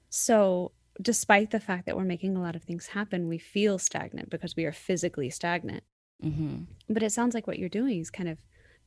[0.09, 4.29] So, despite the fact that we're making a lot of things happen, we feel stagnant
[4.29, 5.83] because we are physically stagnant.
[6.21, 8.37] Hmm But it sounds like what you're doing is kind of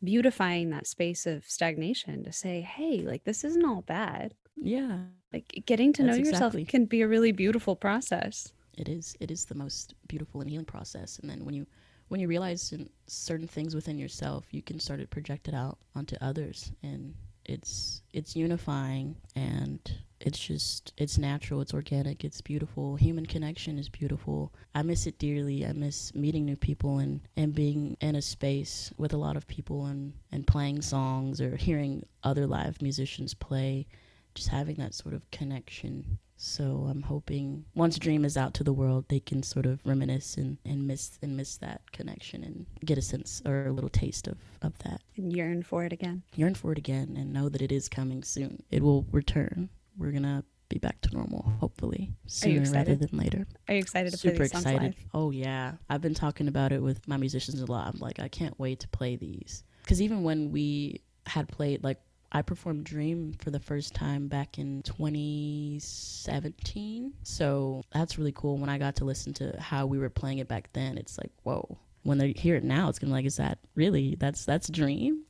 [0.02, 4.34] beautifying that space of stagnation to say, hey, like this isn't all bad.
[4.56, 4.98] Yeah.
[5.32, 8.52] Like getting to know yourself exactly- can be a really beautiful process.
[8.78, 11.66] it is it is the most beautiful and healing process and then when you
[12.08, 12.72] when you realize
[13.06, 17.14] certain things within yourself you can start to project it out onto others and
[17.50, 19.80] it's it's unifying and
[20.20, 22.96] it's just it's natural it's organic it's beautiful.
[22.96, 24.52] Human connection is beautiful.
[24.74, 25.66] I miss it dearly.
[25.66, 29.46] I miss meeting new people and and being in a space with a lot of
[29.46, 33.86] people and and playing songs or hearing other live musicians play.
[34.34, 38.72] Just having that sort of connection so I'm hoping once Dream is out to the
[38.72, 42.96] world, they can sort of reminisce and, and miss and miss that connection and get
[42.96, 45.02] a sense or a little taste of, of that.
[45.18, 46.22] And yearn for it again.
[46.34, 48.62] Yearn for it again and know that it is coming soon.
[48.70, 49.68] It will return.
[49.98, 52.10] We're gonna be back to normal, hopefully.
[52.26, 53.46] Sooner rather than later.
[53.68, 54.82] Are you excited to play Super these songs excited.
[54.82, 55.06] live?
[55.12, 55.72] Oh yeah.
[55.90, 57.92] I've been talking about it with my musicians a lot.
[57.92, 59.62] I'm like, I can't wait to play these.
[59.82, 62.00] Because even when we had played like
[62.32, 67.12] I performed Dream for the first time back in 2017.
[67.24, 68.56] So that's really cool.
[68.56, 71.32] When I got to listen to how we were playing it back then, it's like,
[71.42, 71.76] whoa.
[72.02, 74.14] When they hear it now, it's gonna be like, is that really?
[74.14, 75.24] That's that's Dream.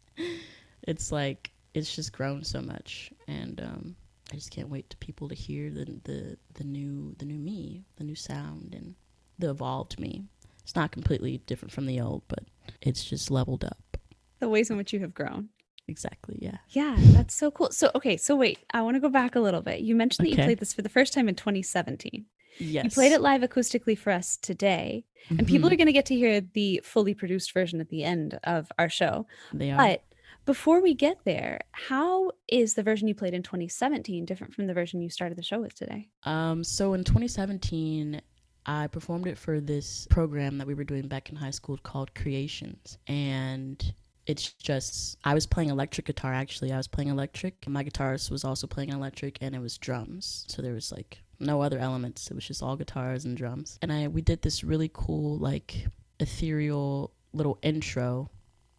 [0.82, 3.94] it's like it's just grown so much, and um,
[4.32, 7.84] I just can't wait to people to hear the the the new the new me,
[7.94, 8.96] the new sound, and
[9.38, 10.24] the evolved me.
[10.64, 12.42] It's not completely different from the old, but
[12.80, 13.96] it's just leveled up.
[14.40, 15.50] The ways in which you have grown.
[15.88, 16.38] Exactly.
[16.40, 16.58] Yeah.
[16.70, 17.70] Yeah, that's so cool.
[17.70, 19.80] So, okay, so wait, I want to go back a little bit.
[19.80, 22.24] You mentioned that you played this for the first time in 2017.
[22.58, 22.84] Yes.
[22.84, 25.78] You played it live acoustically for us today, and people are Mhm.
[25.78, 29.26] going to get to hear the fully produced version at the end of our show.
[29.52, 29.76] They are.
[29.76, 30.04] But
[30.46, 34.74] before we get there, how is the version you played in 2017 different from the
[34.74, 36.08] version you started the show with today?
[36.22, 38.20] Um, so in 2017,
[38.66, 42.14] I performed it for this program that we were doing back in high school called
[42.14, 42.98] Creations.
[43.08, 43.94] And
[44.26, 46.72] it's just, I was playing electric guitar actually.
[46.72, 47.66] I was playing electric.
[47.68, 50.44] My guitarist was also playing electric, and it was drums.
[50.48, 52.30] So there was like no other elements.
[52.30, 53.78] It was just all guitars and drums.
[53.82, 55.86] And I we did this really cool, like,
[56.20, 58.30] ethereal little intro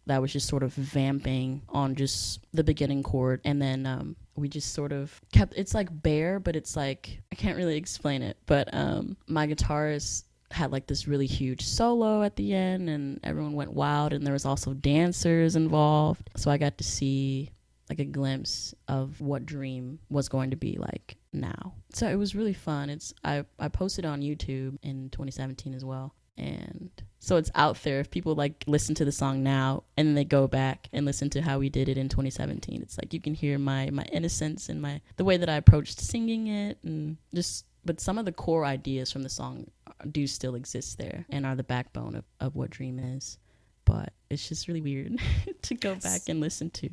[0.06, 4.48] that was just sort of vamping on just the beginning chord and then um, we
[4.48, 8.36] just sort of kept it's like bare but it's like i can't really explain it
[8.46, 13.54] but um, my guitarist had like this really huge solo at the end and everyone
[13.54, 17.50] went wild and there was also dancers involved so i got to see
[17.88, 21.74] like a glimpse of what dream was going to be like now.
[21.92, 22.90] So it was really fun.
[22.90, 26.14] It's I I posted on YouTube in 2017 as well.
[26.38, 30.14] And so it's out there if people like listen to the song now and then
[30.14, 32.82] they go back and listen to how we did it in 2017.
[32.82, 36.00] It's like you can hear my my innocence and my the way that I approached
[36.00, 39.70] singing it and just but some of the core ideas from the song
[40.10, 43.38] do still exist there and are the backbone of, of what dream is
[43.84, 45.18] but it's just really weird
[45.62, 46.88] to go back and listen to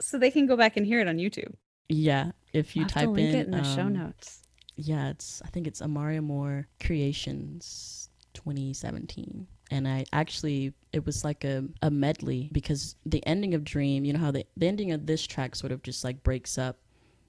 [0.00, 1.54] so they can go back and hear it on YouTube.
[1.88, 4.42] Yeah, if you I'll type in it in the show um, notes.
[4.76, 9.46] Yeah, it's I think it's Amari Amor Creations 2017.
[9.70, 14.12] And I actually it was like a, a medley because the ending of Dream, you
[14.12, 16.78] know how the, the ending of this track sort of just like breaks up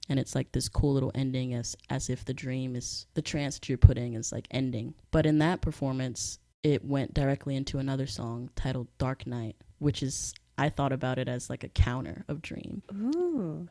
[0.08, 3.58] and it's like this cool little ending as as if the dream is the trance
[3.58, 4.94] that you're putting is like ending.
[5.10, 10.34] But in that performance, it went directly into another song titled Dark Night, which is
[10.56, 13.68] I thought about it as like a counter of Dream Ooh.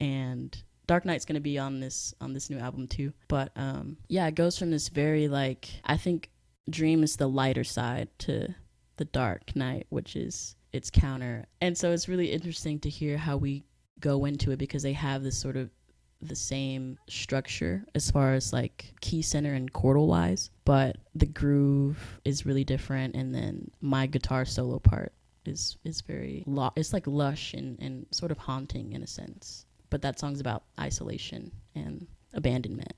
[0.00, 3.12] and Dark Knight's gonna be on this on this new album too.
[3.28, 6.30] But um, yeah, it goes from this very like I think
[6.68, 8.54] Dream is the lighter side to
[8.96, 11.46] the Dark night which is its counter.
[11.60, 13.64] And so it's really interesting to hear how we
[13.98, 15.70] go into it because they have this sort of
[16.22, 22.20] the same structure as far as like key center and chordal wise, but the groove
[22.24, 25.12] is really different and then my guitar solo part
[25.46, 29.64] is is very lo- it's like lush and, and sort of haunting in a sense.
[29.88, 32.92] But that song's about isolation and abandonment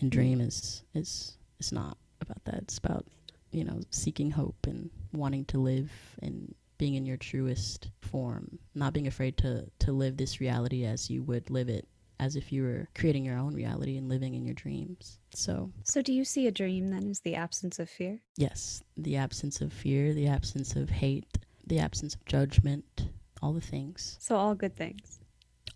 [0.00, 2.62] and dream is is is not about that.
[2.62, 3.06] It's about
[3.50, 5.90] you know seeking hope and wanting to live
[6.22, 11.10] and being in your truest form not being afraid to to live this reality as
[11.10, 11.86] you would live it
[12.20, 16.02] as if you were creating your own reality and living in your dreams so So
[16.02, 18.20] do you see a dream then as the absence of fear?
[18.36, 23.08] yes the absence of fear the absence of hate the absence of judgment
[23.42, 25.18] all the things So all good things.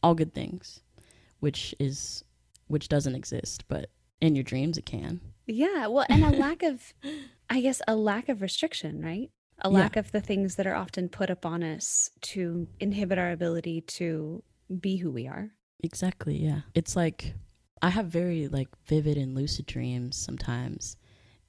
[0.02, 0.80] all good things
[1.40, 2.24] which is
[2.68, 6.94] which doesn't exist but in your dreams it can Yeah, well, and a lack of,
[7.50, 9.30] I guess, a lack of restriction, right?
[9.60, 9.78] A Yeah.
[9.80, 14.42] lack of the things that are often put upon us to inhibit our ability to
[14.80, 15.50] be who we are.
[15.82, 16.60] Exactly yeah.
[16.74, 17.34] It's like
[17.82, 20.96] i have very like vivid and lucid dreams sometimes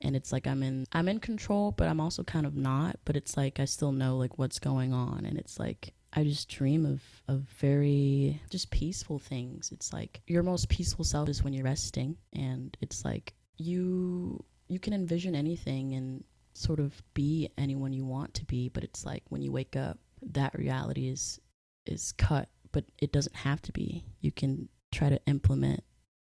[0.02, 3.16] and it's like i'm in i'm in control but i'm also kind of not but
[3.16, 6.86] it's like i still know like what's going on and it's like i just dream
[6.86, 9.72] of of very just peaceful things.
[9.72, 14.80] It's like your most peaceful self is when you're resting and it's like you you
[14.80, 19.24] can envision anything and sort of be anyone you want to be but it's like
[19.30, 21.40] when you wake up that reality is
[21.86, 24.04] is cut but it doesn't have to be.
[24.20, 25.82] You can try to implement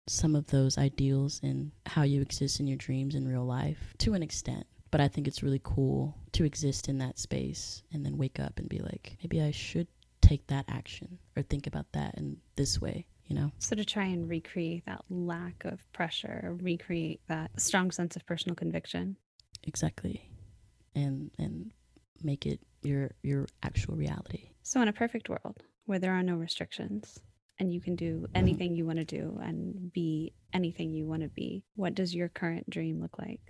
[0.06, 4.14] some of those ideals in how you exist in your dreams in real life to
[4.14, 4.64] an extent.
[4.92, 8.60] But i think it's really cool to exist in that space and then wake up
[8.60, 9.88] and be like maybe i should
[10.22, 13.50] take that action or think about that in this way you know?
[13.58, 18.54] So to try and recreate that lack of pressure, recreate that strong sense of personal
[18.54, 19.16] conviction.
[19.64, 20.30] exactly.
[20.94, 21.72] And and
[22.22, 24.50] make it your your actual reality.
[24.62, 27.18] So in a perfect world where there are no restrictions
[27.58, 31.28] and you can do anything you want to do and be anything you want to
[31.28, 33.40] be, what does your current dream look like?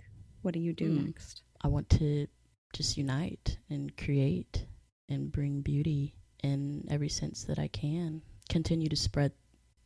[0.43, 1.05] What do you do Hmm.
[1.05, 1.41] next?
[1.61, 2.27] I want to
[2.73, 4.65] just unite and create
[5.09, 8.21] and bring beauty in every sense that I can.
[8.49, 9.33] Continue to spread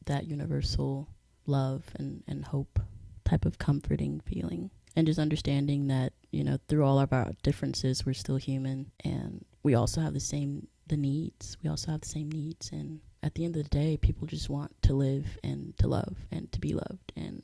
[0.05, 1.07] that universal
[1.47, 2.79] love and, and hope
[3.23, 4.69] type of comforting feeling.
[4.95, 9.45] And just understanding that, you know, through all of our differences, we're still human and
[9.63, 11.57] we also have the same the needs.
[11.63, 14.49] We also have the same needs and at the end of the day, people just
[14.49, 17.43] want to live and to love and to be loved and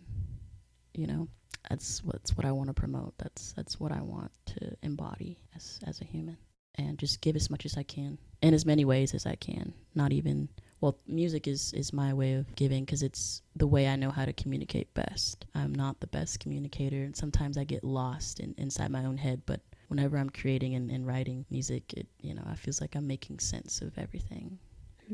[0.94, 1.28] you know,
[1.70, 3.14] that's what's what I want to promote.
[3.18, 6.38] That's that's what I want to embody as as a human,
[6.76, 9.74] and just give as much as I can in as many ways as I can.
[9.94, 10.50] Not even
[10.82, 14.26] well, music is is my way of giving because it's the way I know how
[14.26, 15.46] to communicate best.
[15.54, 19.44] I'm not the best communicator, and sometimes I get lost in, inside my own head.
[19.46, 23.08] But whenever I'm creating and, and writing music, it you know I feels like I'm
[23.08, 24.60] making sense of everything,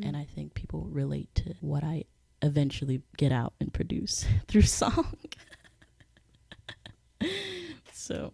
[0.02, 2.06] and I think people relate to what I
[2.42, 5.16] eventually get out and produce through song.
[7.94, 8.34] so,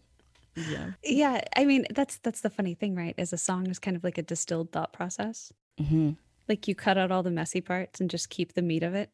[0.56, 0.92] yeah.
[1.04, 3.16] Yeah, I mean that's that's the funny thing, right?
[3.18, 5.54] Is a song is kind of like a distilled thought process.
[5.78, 6.12] hmm
[6.48, 9.12] Like you cut out all the messy parts and just keep the meat of it.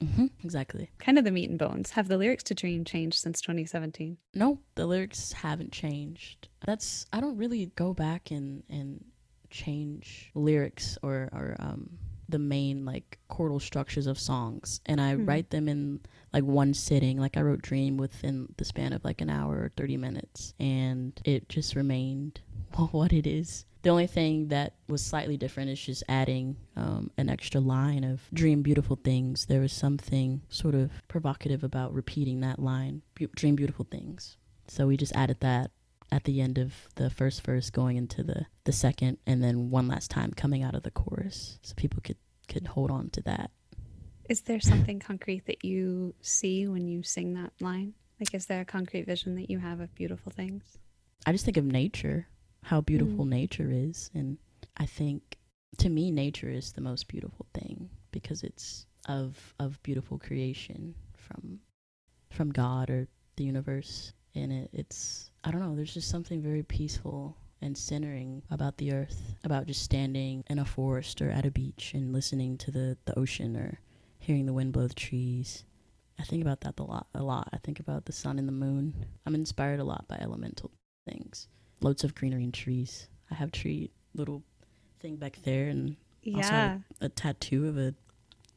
[0.00, 0.90] Hmm Exactly.
[0.98, 1.90] Kind of the meat and bones.
[1.92, 4.16] Have the lyrics to Dream changed since 2017?
[4.34, 6.48] No, the lyrics haven't changed.
[6.66, 9.04] That's I don't really go back and and
[9.50, 15.24] change lyrics or or um the main like chordal structures of songs and I Hmm.
[15.24, 16.00] write them in
[16.34, 19.72] like one sitting like I wrote Dream within the span of like an hour or
[19.78, 22.40] 30 minutes and it just remained
[22.92, 23.64] what it is.
[23.82, 28.20] The only thing that was slightly different is just adding um, an extra line of
[28.34, 29.46] dream beautiful things.
[29.46, 33.02] There was something sort of provocative about repeating that line,
[33.36, 34.36] dream beautiful things.
[34.66, 35.70] So we just added that
[36.10, 39.86] at the end of the first verse going into the, the second and then one
[39.88, 42.16] last time coming out of the chorus so people could,
[42.48, 43.50] could hold on to that.
[44.28, 47.94] Is there something concrete that you see when you sing that line?
[48.20, 50.78] Like, is there a concrete vision that you have of beautiful things?
[51.24, 52.28] I just think of nature,
[52.68, 53.30] how beautiful mm.
[53.30, 54.10] nature is.
[54.14, 54.36] And
[54.76, 55.38] I think
[55.78, 61.60] to me, nature is the most beautiful thing because it's of, of beautiful creation from,
[62.30, 64.12] from God or the universe.
[64.34, 68.92] And it, it's, I don't know, there's just something very peaceful and centering about the
[68.92, 72.98] earth, about just standing in a forest or at a beach and listening to the,
[73.06, 73.80] the ocean or
[74.18, 75.64] hearing the wind blow the trees
[76.18, 77.06] I think about that a lot.
[77.14, 77.48] A lot.
[77.52, 79.06] I think about the sun and the moon.
[79.24, 80.72] I'm inspired a lot by elemental
[81.06, 81.46] things.
[81.80, 83.08] Loads of greenery and trees.
[83.30, 84.42] I have tree little
[85.00, 87.94] thing back there, and yeah, a, a tattoo of a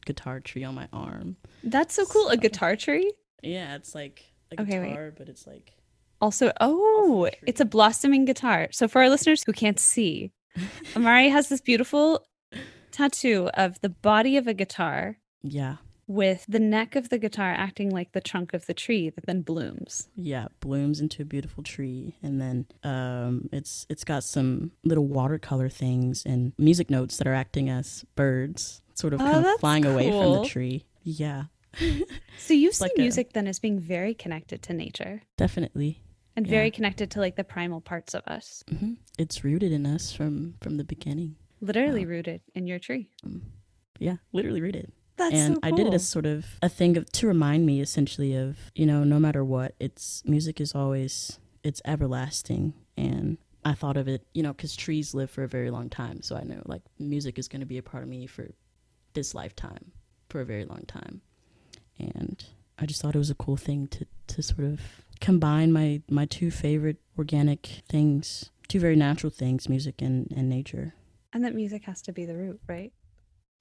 [0.05, 1.37] guitar tree on my arm.
[1.63, 2.25] That's so cool.
[2.25, 3.13] So, a guitar tree.
[3.43, 5.17] Yeah, it's like a okay, guitar, wait.
[5.17, 5.73] but it's like
[6.19, 8.69] also oh, a it's a blossoming guitar.
[8.71, 10.31] So for our listeners who can't see,
[10.95, 12.25] Amari has this beautiful
[12.91, 15.17] tattoo of the body of a guitar.
[15.43, 15.77] Yeah
[16.11, 19.41] with the neck of the guitar acting like the trunk of the tree that then
[19.41, 20.09] blooms.
[20.15, 25.69] Yeah, blooms into a beautiful tree, and then um, it's it's got some little watercolor
[25.69, 29.83] things and music notes that are acting as birds, sort of oh, kind of flying
[29.83, 29.93] cool.
[29.93, 30.85] away from the tree.
[31.03, 31.43] Yeah.
[32.37, 35.21] so you see like music a, then as being very connected to nature.
[35.37, 36.03] Definitely.
[36.35, 36.51] And yeah.
[36.51, 38.63] very connected to like the primal parts of us.
[38.69, 38.93] Mm-hmm.
[39.17, 41.37] It's rooted in us from from the beginning.
[41.61, 43.09] Literally rooted in your tree.
[43.25, 43.43] Um,
[43.99, 44.91] yeah, literally rooted.
[45.17, 45.73] That's and so cool.
[45.73, 48.85] I did it as sort of a thing of to remind me essentially of you
[48.85, 52.73] know no matter what it's music is always it's everlasting.
[52.97, 56.21] And I thought of it you know because trees live for a very long time.
[56.21, 58.49] So I know like music is going to be a part of me for
[59.13, 59.91] this lifetime
[60.29, 61.21] for a very long time.
[61.99, 62.43] And
[62.79, 64.81] I just thought it was a cool thing to to sort of
[65.19, 70.93] combine my my two favorite organic things two very natural things music and and nature.
[71.33, 72.91] And that music has to be the root right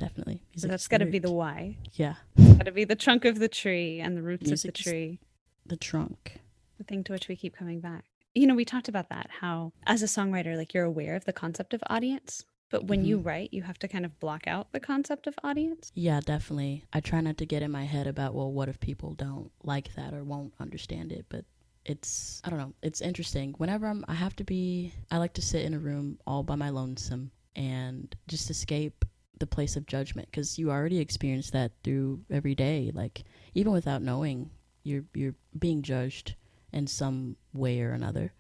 [0.01, 0.43] definitely.
[0.57, 1.77] so that's got to be the why.
[1.93, 2.15] Yeah.
[2.37, 5.21] got to be the trunk of the tree and the roots Music of the tree.
[5.67, 6.41] The trunk.
[6.79, 8.07] The thing to which we keep coming back.
[8.35, 11.33] You know, we talked about that how as a songwriter like you're aware of the
[11.33, 13.09] concept of audience, but when mm-hmm.
[13.09, 15.93] you write, you have to kind of block out the concept of audience.
[15.95, 16.85] Yeah, definitely.
[16.93, 19.95] I try not to get in my head about, well, what if people don't like
[19.97, 21.45] that or won't understand it, but
[21.85, 23.55] it's I don't know, it's interesting.
[23.59, 26.55] Whenever I'm I have to be I like to sit in a room all by
[26.55, 29.05] my lonesome and just escape
[29.41, 32.93] the place of judgment because you already experience that through every day.
[32.95, 33.25] Like
[33.55, 34.51] even without knowing
[34.85, 36.37] you're you're being judged
[36.73, 38.33] in some way or another.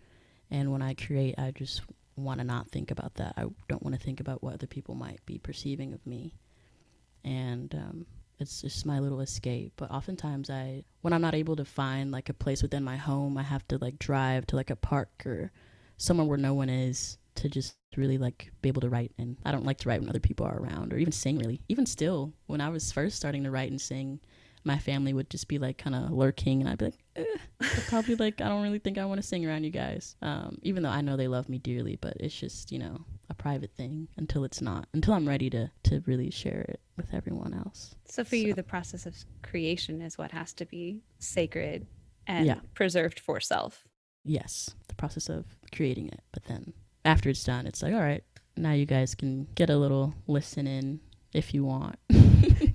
[0.51, 1.83] And when i create i just
[2.17, 3.35] want to not think about that.
[3.37, 6.35] I don't want to think about what other people might be perceiving of me.
[7.25, 8.07] And um,
[8.39, 9.73] it's just my little escape.
[9.77, 13.37] But oftentimes i when i'm not able to find like a place within my home
[13.37, 15.51] i have to like drive to like a park or
[15.97, 19.53] somewhere where no one is to just really like be able to write and I
[19.53, 21.61] don't like to write when other people are around or even sing really.
[21.69, 24.21] Even still, when I was first starting to write and sing,
[24.65, 27.25] my family would just be like kind of lurking and I'd be like, eh.
[27.89, 30.17] probably like I don't really think I want to sing around you guys.
[30.23, 33.35] Um, even though I know they love me dearly, but it's just, you know, a
[33.35, 34.87] private thing until it's not.
[34.93, 37.95] Until I'm ready to to really share it with everyone else.
[38.07, 38.37] So for so.
[38.37, 41.87] you the process of creation is what has to be sacred
[42.27, 42.61] and yeah.
[42.75, 43.85] preserved for self.
[44.25, 46.75] Yes, the process of creating it, but then
[47.05, 48.25] after it's done, it's like, all right,
[48.57, 51.01] now you guys can get a little listen in
[51.33, 51.97] if you want.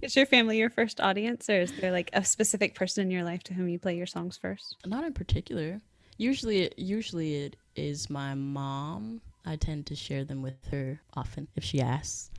[0.02, 3.24] is your family your first audience, or is there like a specific person in your
[3.24, 4.78] life to whom you play your songs first?
[4.86, 5.82] Not in particular.
[6.18, 9.22] Usually, usually it is my mom.
[9.46, 12.32] I tend to share them with her often if she asks.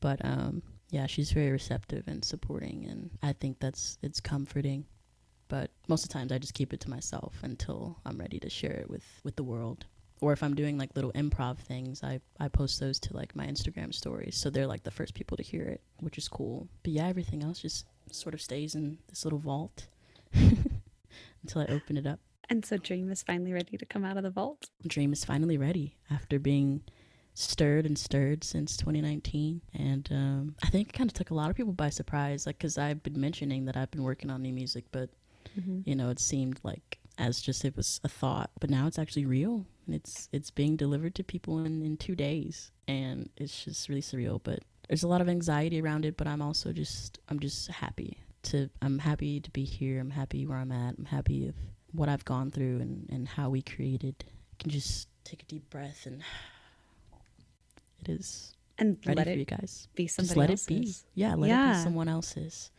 [0.00, 4.86] But um, yeah, she's very receptive and supporting, and I think that's it's comforting.
[5.48, 8.50] But most of the times, I just keep it to myself until I'm ready to
[8.50, 9.86] share it with with the world
[10.20, 13.46] or if I'm doing like little improv things, I, I post those to like my
[13.46, 14.36] Instagram stories.
[14.36, 16.68] So they're like the first people to hear it, which is cool.
[16.82, 19.86] But yeah, everything else just sort of stays in this little vault
[20.34, 22.20] until I open it up.
[22.50, 24.70] And so Dream is finally ready to come out of the vault?
[24.86, 26.82] Dream is finally ready after being
[27.34, 29.60] stirred and stirred since 2019.
[29.74, 32.58] And um, I think it kind of took a lot of people by surprise, like,
[32.58, 35.10] because I've been mentioning that I've been working on new music, but,
[35.58, 35.80] mm-hmm.
[35.84, 39.26] you know, it seemed like as just it was a thought, but now it's actually
[39.26, 43.88] real and it's it's being delivered to people in, in two days and it's just
[43.88, 47.40] really surreal but there's a lot of anxiety around it but i'm also just i'm
[47.40, 51.48] just happy to i'm happy to be here i'm happy where i'm at i'm happy
[51.48, 51.54] of
[51.92, 55.68] what i've gone through and, and how we created I can just take a deep
[55.70, 56.22] breath and
[58.00, 59.88] it is And ready let for it you guys.
[59.94, 60.66] be Just somebody let else's.
[60.66, 60.94] it be.
[61.14, 62.70] Yeah, let it be someone else's.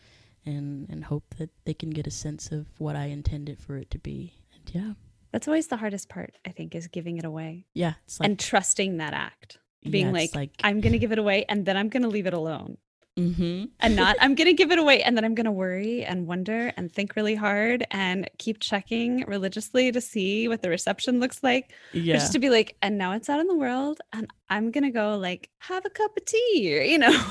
[0.45, 3.89] And and hope that they can get a sense of what I intended for it
[3.91, 4.33] to be.
[4.55, 4.93] And yeah.
[5.31, 7.93] That's always the hardest part, I think, is giving it away Yeah.
[8.05, 9.59] It's like and trusting that act.
[9.89, 12.09] Being yeah, like, like I'm going to give it away and then I'm going to
[12.09, 12.77] leave it alone.
[13.17, 13.65] mm-hmm.
[13.79, 16.27] And not, I'm going to give it away and then I'm going to worry and
[16.27, 21.41] wonder and think really hard and keep checking religiously to see what the reception looks
[21.43, 21.71] like.
[21.93, 22.15] Yeah.
[22.15, 24.91] just to be like, and now it's out in the world and I'm going to
[24.91, 27.25] go like, have a cup of tea or, you know,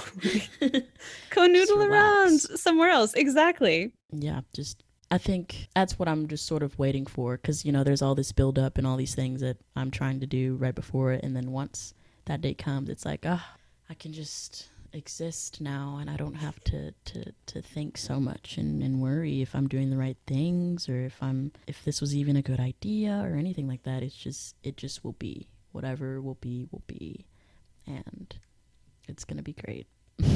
[1.31, 3.13] go noodle around somewhere else.
[3.13, 3.93] Exactly.
[4.11, 7.85] yeah just i think that's what i'm just sort of waiting for because you know
[7.85, 10.75] there's all this build up and all these things that i'm trying to do right
[10.75, 11.23] before it.
[11.25, 11.95] And then once
[12.27, 13.57] that date comes it's like ah
[13.89, 18.57] i can just exist now and i don't have to to to think so much
[18.57, 22.15] and, and worry if i'm doing the right things or if i'm if this was
[22.17, 24.03] even a good idea or anything like that.
[24.03, 25.49] It's just it just will be.
[25.73, 27.27] Whatever will be will be.
[27.87, 28.35] And
[29.07, 29.87] it's gonna be great.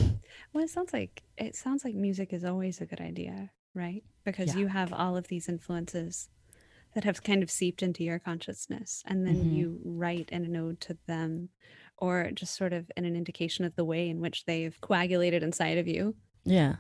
[0.53, 4.05] Well, it sounds like it sounds like music is always a good idea, right?
[4.25, 4.57] Because Yeah.
[4.57, 6.29] you have all of these influences
[6.95, 9.57] that have kind of seeped into your consciousness, and then Mhm.
[9.57, 11.51] you write in an ode to them,
[11.99, 15.79] or just sort of in an indication of the way in which they've coagulated inside
[15.79, 16.17] of you.
[16.45, 16.77] yeah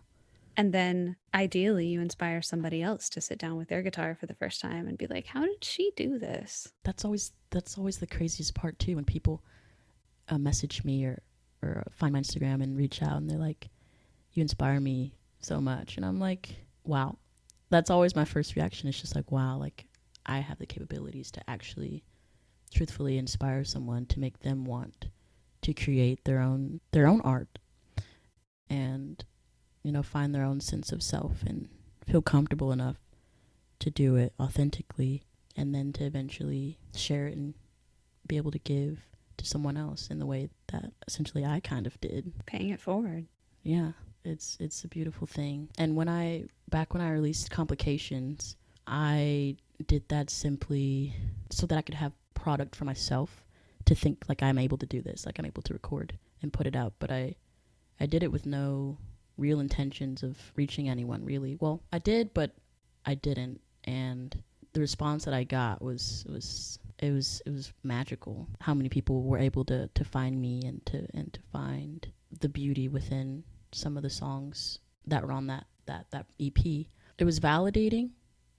[0.56, 4.34] And then ideally, you inspire somebody else to sit down with their guitar for the
[4.34, 8.06] first time and be like, "How did she do this?" that's always that's always the
[8.06, 9.42] craziest part too when people
[10.28, 11.22] uh, message me or
[11.62, 13.70] or find my Instagram and reach out and they're like,
[14.32, 17.18] "You inspire me so much," and I'm like, "Wow."
[17.70, 18.88] That's always my first reaction.
[18.88, 19.86] It's just like, "Wow!" Like
[20.26, 22.04] I have the capabilities to actually,
[22.72, 25.06] truthfully inspire someone to make them want
[25.62, 27.58] to create their own their own art,
[28.68, 29.24] and
[29.82, 31.68] you know find their own sense of self and
[32.06, 32.96] feel comfortable enough
[33.78, 35.24] to do it authentically
[35.56, 37.54] and then to eventually share it and
[38.26, 39.00] be able to give
[39.36, 42.32] to someone else in the way that essentially I kind of did.
[42.46, 43.26] Paying it forward.
[43.62, 43.92] Yeah,
[44.24, 45.68] it's it's a beautiful thing.
[45.78, 48.56] And when I back when I released Complications,
[48.86, 49.56] I
[49.86, 51.14] did that simply
[51.50, 53.44] so that I could have product for myself
[53.84, 56.66] to think like I'm able to do this, like I'm able to record and put
[56.66, 57.34] it out, but I
[58.00, 58.98] I did it with no
[59.36, 61.56] real intentions of reaching anyone really.
[61.60, 62.52] Well, I did, but
[63.04, 64.42] I didn't and
[64.72, 69.22] the response that I got was was it was it was magical how many people
[69.22, 72.06] were able to to find me and to and to find
[72.40, 73.44] the beauty within
[73.74, 76.86] some of the songs that were on that that that EP.
[77.18, 78.10] It was validating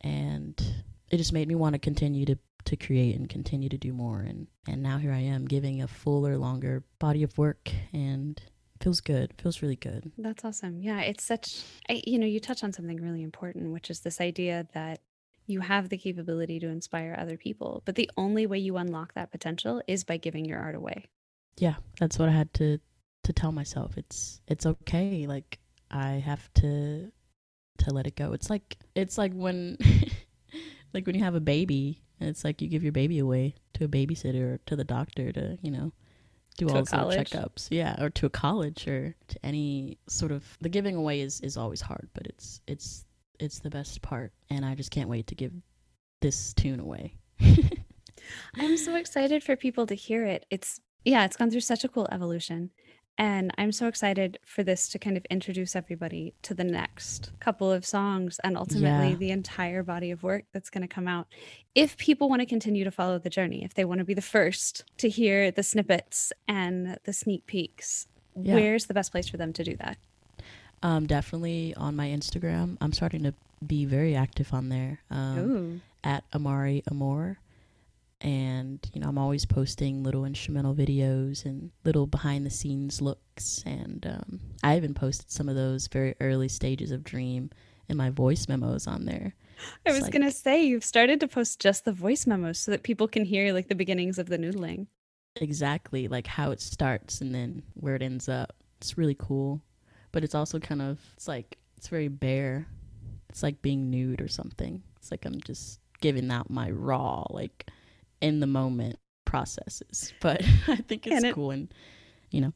[0.01, 0.61] and
[1.09, 4.22] it just made me want to continue to to create and continue to do more
[4.22, 8.41] and and now here I am giving a fuller longer body of work and
[8.82, 10.82] feels good feels really good That's awesome.
[10.82, 14.20] Yeah, it's such, I, you know, you touch on something really important, which is this
[14.22, 14.99] idea that
[15.45, 19.32] you have the capability to inspire other people, but the only way you unlock that
[19.32, 21.05] potential is by giving your art away.
[21.57, 22.80] yeah that's what i had to
[23.24, 25.59] to tell myself it's it's okay like
[25.91, 27.11] i have to
[27.78, 28.34] to let it go.
[28.34, 29.78] It's like it's like when
[30.93, 33.86] like when you have a baby and it's like you give your baby away to
[33.86, 35.91] a babysitter or to the doctor to you know
[36.57, 37.67] do To all a those little checkups.
[37.71, 41.57] Yeah or to a college or to any sort of the giving away is is
[41.57, 43.05] always hard but it's it's
[43.39, 44.32] it's the best part.
[44.49, 45.51] And i just can't wait to give
[46.21, 47.17] this tune away.
[48.55, 50.45] I'm so excited for people to hear it.
[50.49, 52.69] It's, yeah, it's gone through such a cool evolution.
[53.18, 57.72] And I'm so excited for this to kind of introduce everybody to the next couple
[57.72, 59.16] of songs and ultimately Yeah.
[59.16, 61.28] the entire body of work that's going to come out.
[61.76, 64.22] If people want to continue to follow the journey, if they want to be the
[64.22, 68.55] first to hear the snippets and the sneak peeks, Yeah.
[68.55, 69.97] where's the best place for them to do that?
[70.82, 73.34] um definitely on my instagram i'm starting to
[73.66, 77.38] be very active on there um at Amari Amor.
[78.24, 83.61] And, you know, I'm always posting little instrumental videos and little behind the scenes looks.
[83.65, 87.49] And um, I even posted some of those very early stages of Dream
[87.89, 89.36] in my voice memos on there.
[89.86, 92.57] I It's was like- going to say, you've started to post just the voice memos
[92.59, 94.88] so that people can hear like the beginnings of the noodling.
[95.41, 98.53] Exactly like how it starts and then where it ends up.
[98.80, 99.61] It's really cool.
[100.13, 102.67] But it's also kind of, it's like, it's very bare.
[103.30, 104.82] It's like being nude or something.
[104.97, 107.65] It's like I'm just giving out my raw, like
[108.24, 110.13] in the moment processes.
[110.21, 111.74] But I think it's And it- cool and
[112.32, 112.53] you know,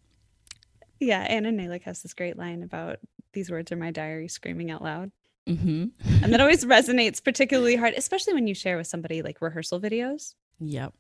[0.99, 2.97] Yeah, Anna Nalick has this great line about
[3.33, 5.11] these words are my diary screaming out loud.
[5.47, 5.85] mm-hmm.
[6.23, 10.33] And that always resonates particularly hard, especially when you share with somebody like rehearsal videos.
[10.59, 10.93] yep,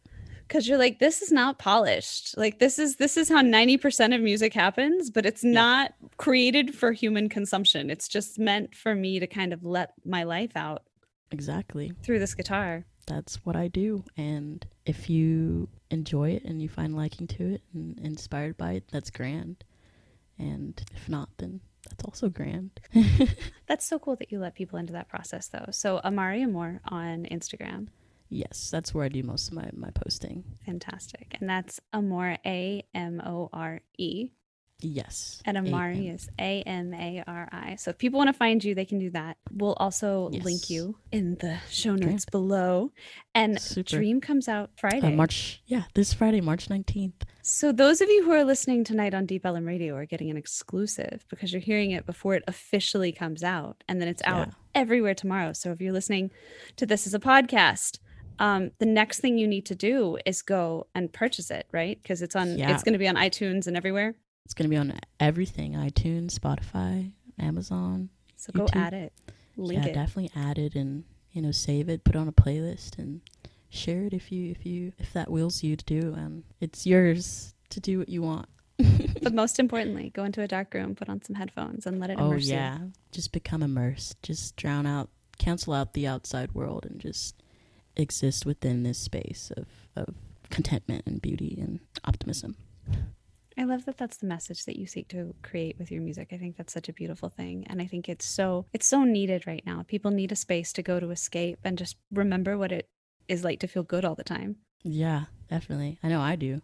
[0.49, 2.37] Cause you're like, this is not polished.
[2.37, 5.51] Like this is this is how 90% of music happens, but it's Yeah.
[5.51, 7.89] not created for human consumption.
[7.89, 10.83] It's just meant for me to kind of let my life out
[11.31, 11.91] exactly.
[12.03, 12.85] through this guitar.
[13.07, 14.03] That's what I do.
[14.15, 18.83] And if you enjoy it and you find liking to it and inspired by it,
[18.91, 19.63] that's grand.
[20.37, 22.79] And if not, then that's also grand.
[23.67, 25.67] That's so cool that you let people into that process, though.
[25.71, 27.87] So, Amari Amore on Instagram.
[28.29, 30.43] yes, that's where I do most of my, my posting.
[30.65, 31.37] Fantastic.
[31.39, 34.31] And that's Amore, A M O R E.
[34.81, 35.41] Yes.
[35.45, 36.15] And Amari A-M.
[36.15, 37.75] is A M A R I.
[37.77, 39.37] So if people want to find you, they can do that.
[39.51, 42.91] We'll also link you in the show notes below.
[43.33, 43.97] And Super.
[43.97, 45.07] Dream comes out Friday.
[45.07, 47.13] Uh, March, yeah, this Friday, March 19th.
[47.41, 50.37] So those of you who are listening tonight on Deep Ellum Radio are getting an
[50.37, 54.53] exclusive because you're hearing it before it officially comes out, and then it's out Yeah.
[54.75, 55.53] everywhere tomorrow.
[55.53, 56.29] So if you're listening
[56.75, 57.99] to this as a podcast,
[58.37, 61.97] um, the next thing you need to do is go and purchase it, right?
[61.99, 62.57] Because it's on.
[62.59, 62.73] Yeah.
[62.73, 64.13] It's going to be on iTunes and everywhere.
[64.47, 68.07] It's going to be on everything iTunes, Spotify, Amazon.
[68.37, 68.75] So go YouTube.
[68.77, 69.11] add it,
[69.57, 69.93] link yeah, it.
[69.93, 73.19] definitely add it and, you know, save it, put it on a playlist and
[73.67, 77.55] share it if you if you if that wills you to do and it's yours
[77.71, 78.47] to do what you want.
[79.21, 82.17] But most importantly, go into a dark room, put on some headphones, and let it
[82.17, 82.53] oh immerse you.
[82.53, 82.77] yeah.
[83.11, 84.23] Just become immersed.
[84.23, 87.43] Just drown out cancel out the outside world and just
[87.97, 89.65] exist within this space of,
[89.97, 90.15] of
[90.49, 92.55] contentment and beauty and optimism.
[93.57, 96.29] I love that that's the message that you seek to create with your music.
[96.31, 99.47] I think that's such a beautiful thing and I think it's so it's so needed
[99.47, 99.83] right now.
[99.87, 102.87] People need a space to go to escape and just remember what it
[103.27, 104.57] is like to feel good all the time.
[104.83, 105.99] Yeah, definitely.
[106.03, 106.61] I know I do.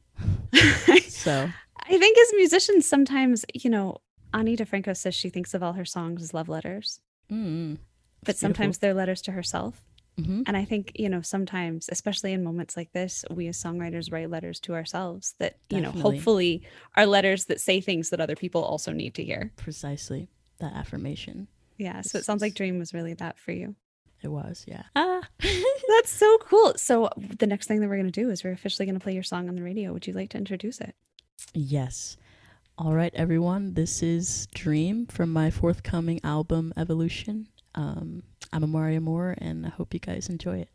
[1.24, 3.98] So I think as musicians sometimes, you know,
[4.34, 7.00] Ani DiFranco says she thinks of all her songs as love letters,
[7.32, 7.78] mm,
[8.26, 9.82] but sometimes they're letters to herself.
[10.18, 14.12] Hmm And I think, you know, sometimes, especially in moments like this, we as songwriters
[14.12, 16.64] write letters to ourselves that, you know, hopefully
[16.96, 19.52] are letters that say things that other people also need to hear.
[19.58, 21.48] precisely that affirmation.
[21.78, 22.02] Yeah.
[22.02, 23.76] So it sounds like Dream was really that for you.
[24.22, 24.84] It was, yeah.
[24.96, 25.22] Ah.
[25.42, 26.74] That's so cool.
[26.78, 29.14] So the next thing that we're going to do is we're officially going to play
[29.14, 29.92] your song on the radio.
[29.92, 30.96] Would you like to introduce it?
[31.54, 32.18] yes.
[32.78, 33.76] All right, everyone.
[33.76, 37.48] This is Dream from my forthcoming album, Evolution.
[37.76, 38.24] Um,
[38.54, 40.70] I'm Amari Amor, and I hope you guys enjoy it.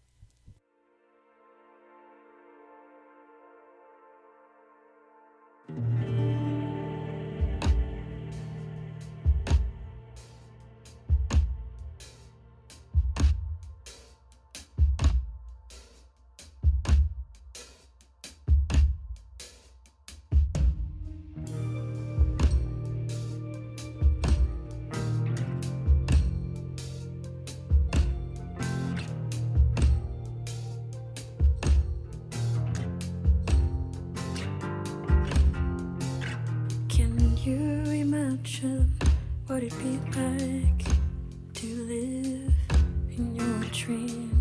[41.55, 42.55] To live
[43.11, 44.38] in your dreams?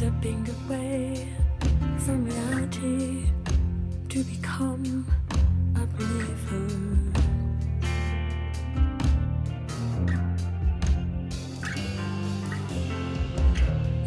[0.00, 1.28] Stepping away
[1.98, 3.26] from reality
[4.08, 5.06] to become
[5.76, 6.68] a believer.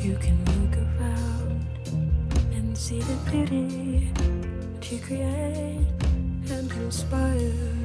[0.01, 1.67] You can look around
[2.55, 4.11] and see the beauty
[4.81, 5.85] to create
[6.49, 7.82] and inspire.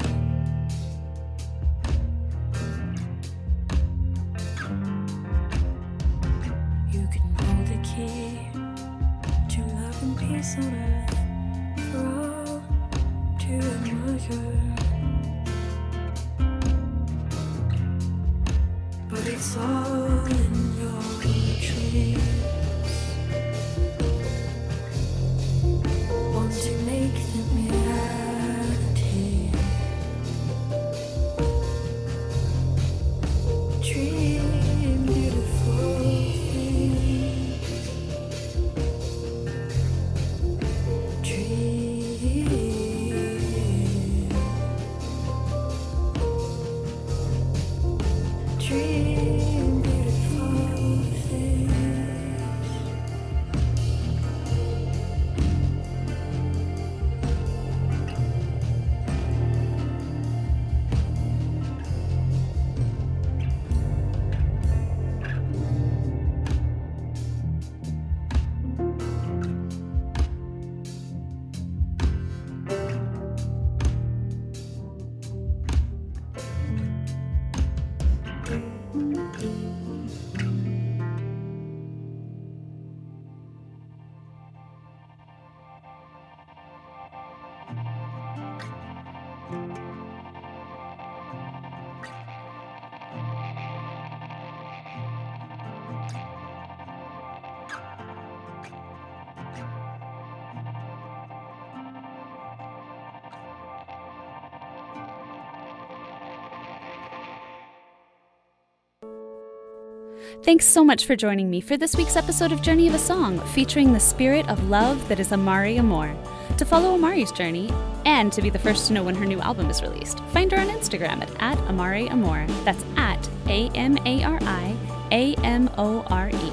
[110.48, 113.38] Thanks so much for joining me for this week's episode of Journey of a Song,
[113.48, 116.16] featuring the spirit of love that is Amari Amor.
[116.56, 117.70] To follow Amari's journey
[118.06, 120.58] and to be the first to know when her new album is released, find her
[120.58, 122.46] on Instagram at, at Amari Amor.
[122.64, 124.74] That's at A M A R I
[125.12, 126.52] A M O R E.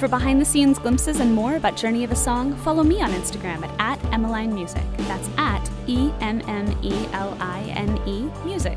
[0.00, 3.12] For behind the scenes glimpses and more about Journey of a Song, follow me on
[3.12, 4.82] Instagram at, at Emmeline Music.
[5.06, 8.76] That's at E M M E L I N E Music.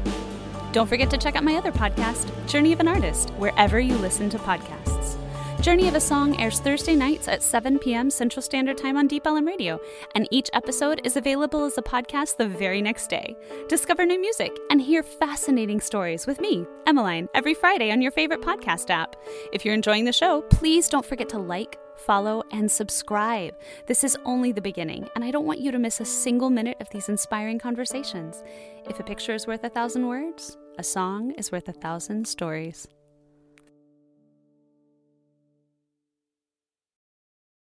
[0.71, 4.29] Don't forget to check out my other podcast, Journey of an Artist, wherever you listen
[4.29, 5.17] to podcasts.
[5.61, 8.09] Journey of a Song airs Thursday nights at 7 p.m.
[8.09, 9.81] Central Standard Time on Deep Ellum Radio,
[10.15, 13.35] and each episode is available as a podcast the very next day.
[13.67, 18.41] Discover new music and hear fascinating stories with me, Emmeline, every Friday on your favorite
[18.41, 19.17] podcast app.
[19.51, 23.53] If you're enjoying the show, please don't forget to like, follow, and subscribe.
[23.87, 26.77] This is only the beginning, and I don't want you to miss a single minute
[26.79, 28.41] of these inspiring conversations.
[28.89, 32.87] If a picture is worth a thousand words, a song is worth a thousand stories.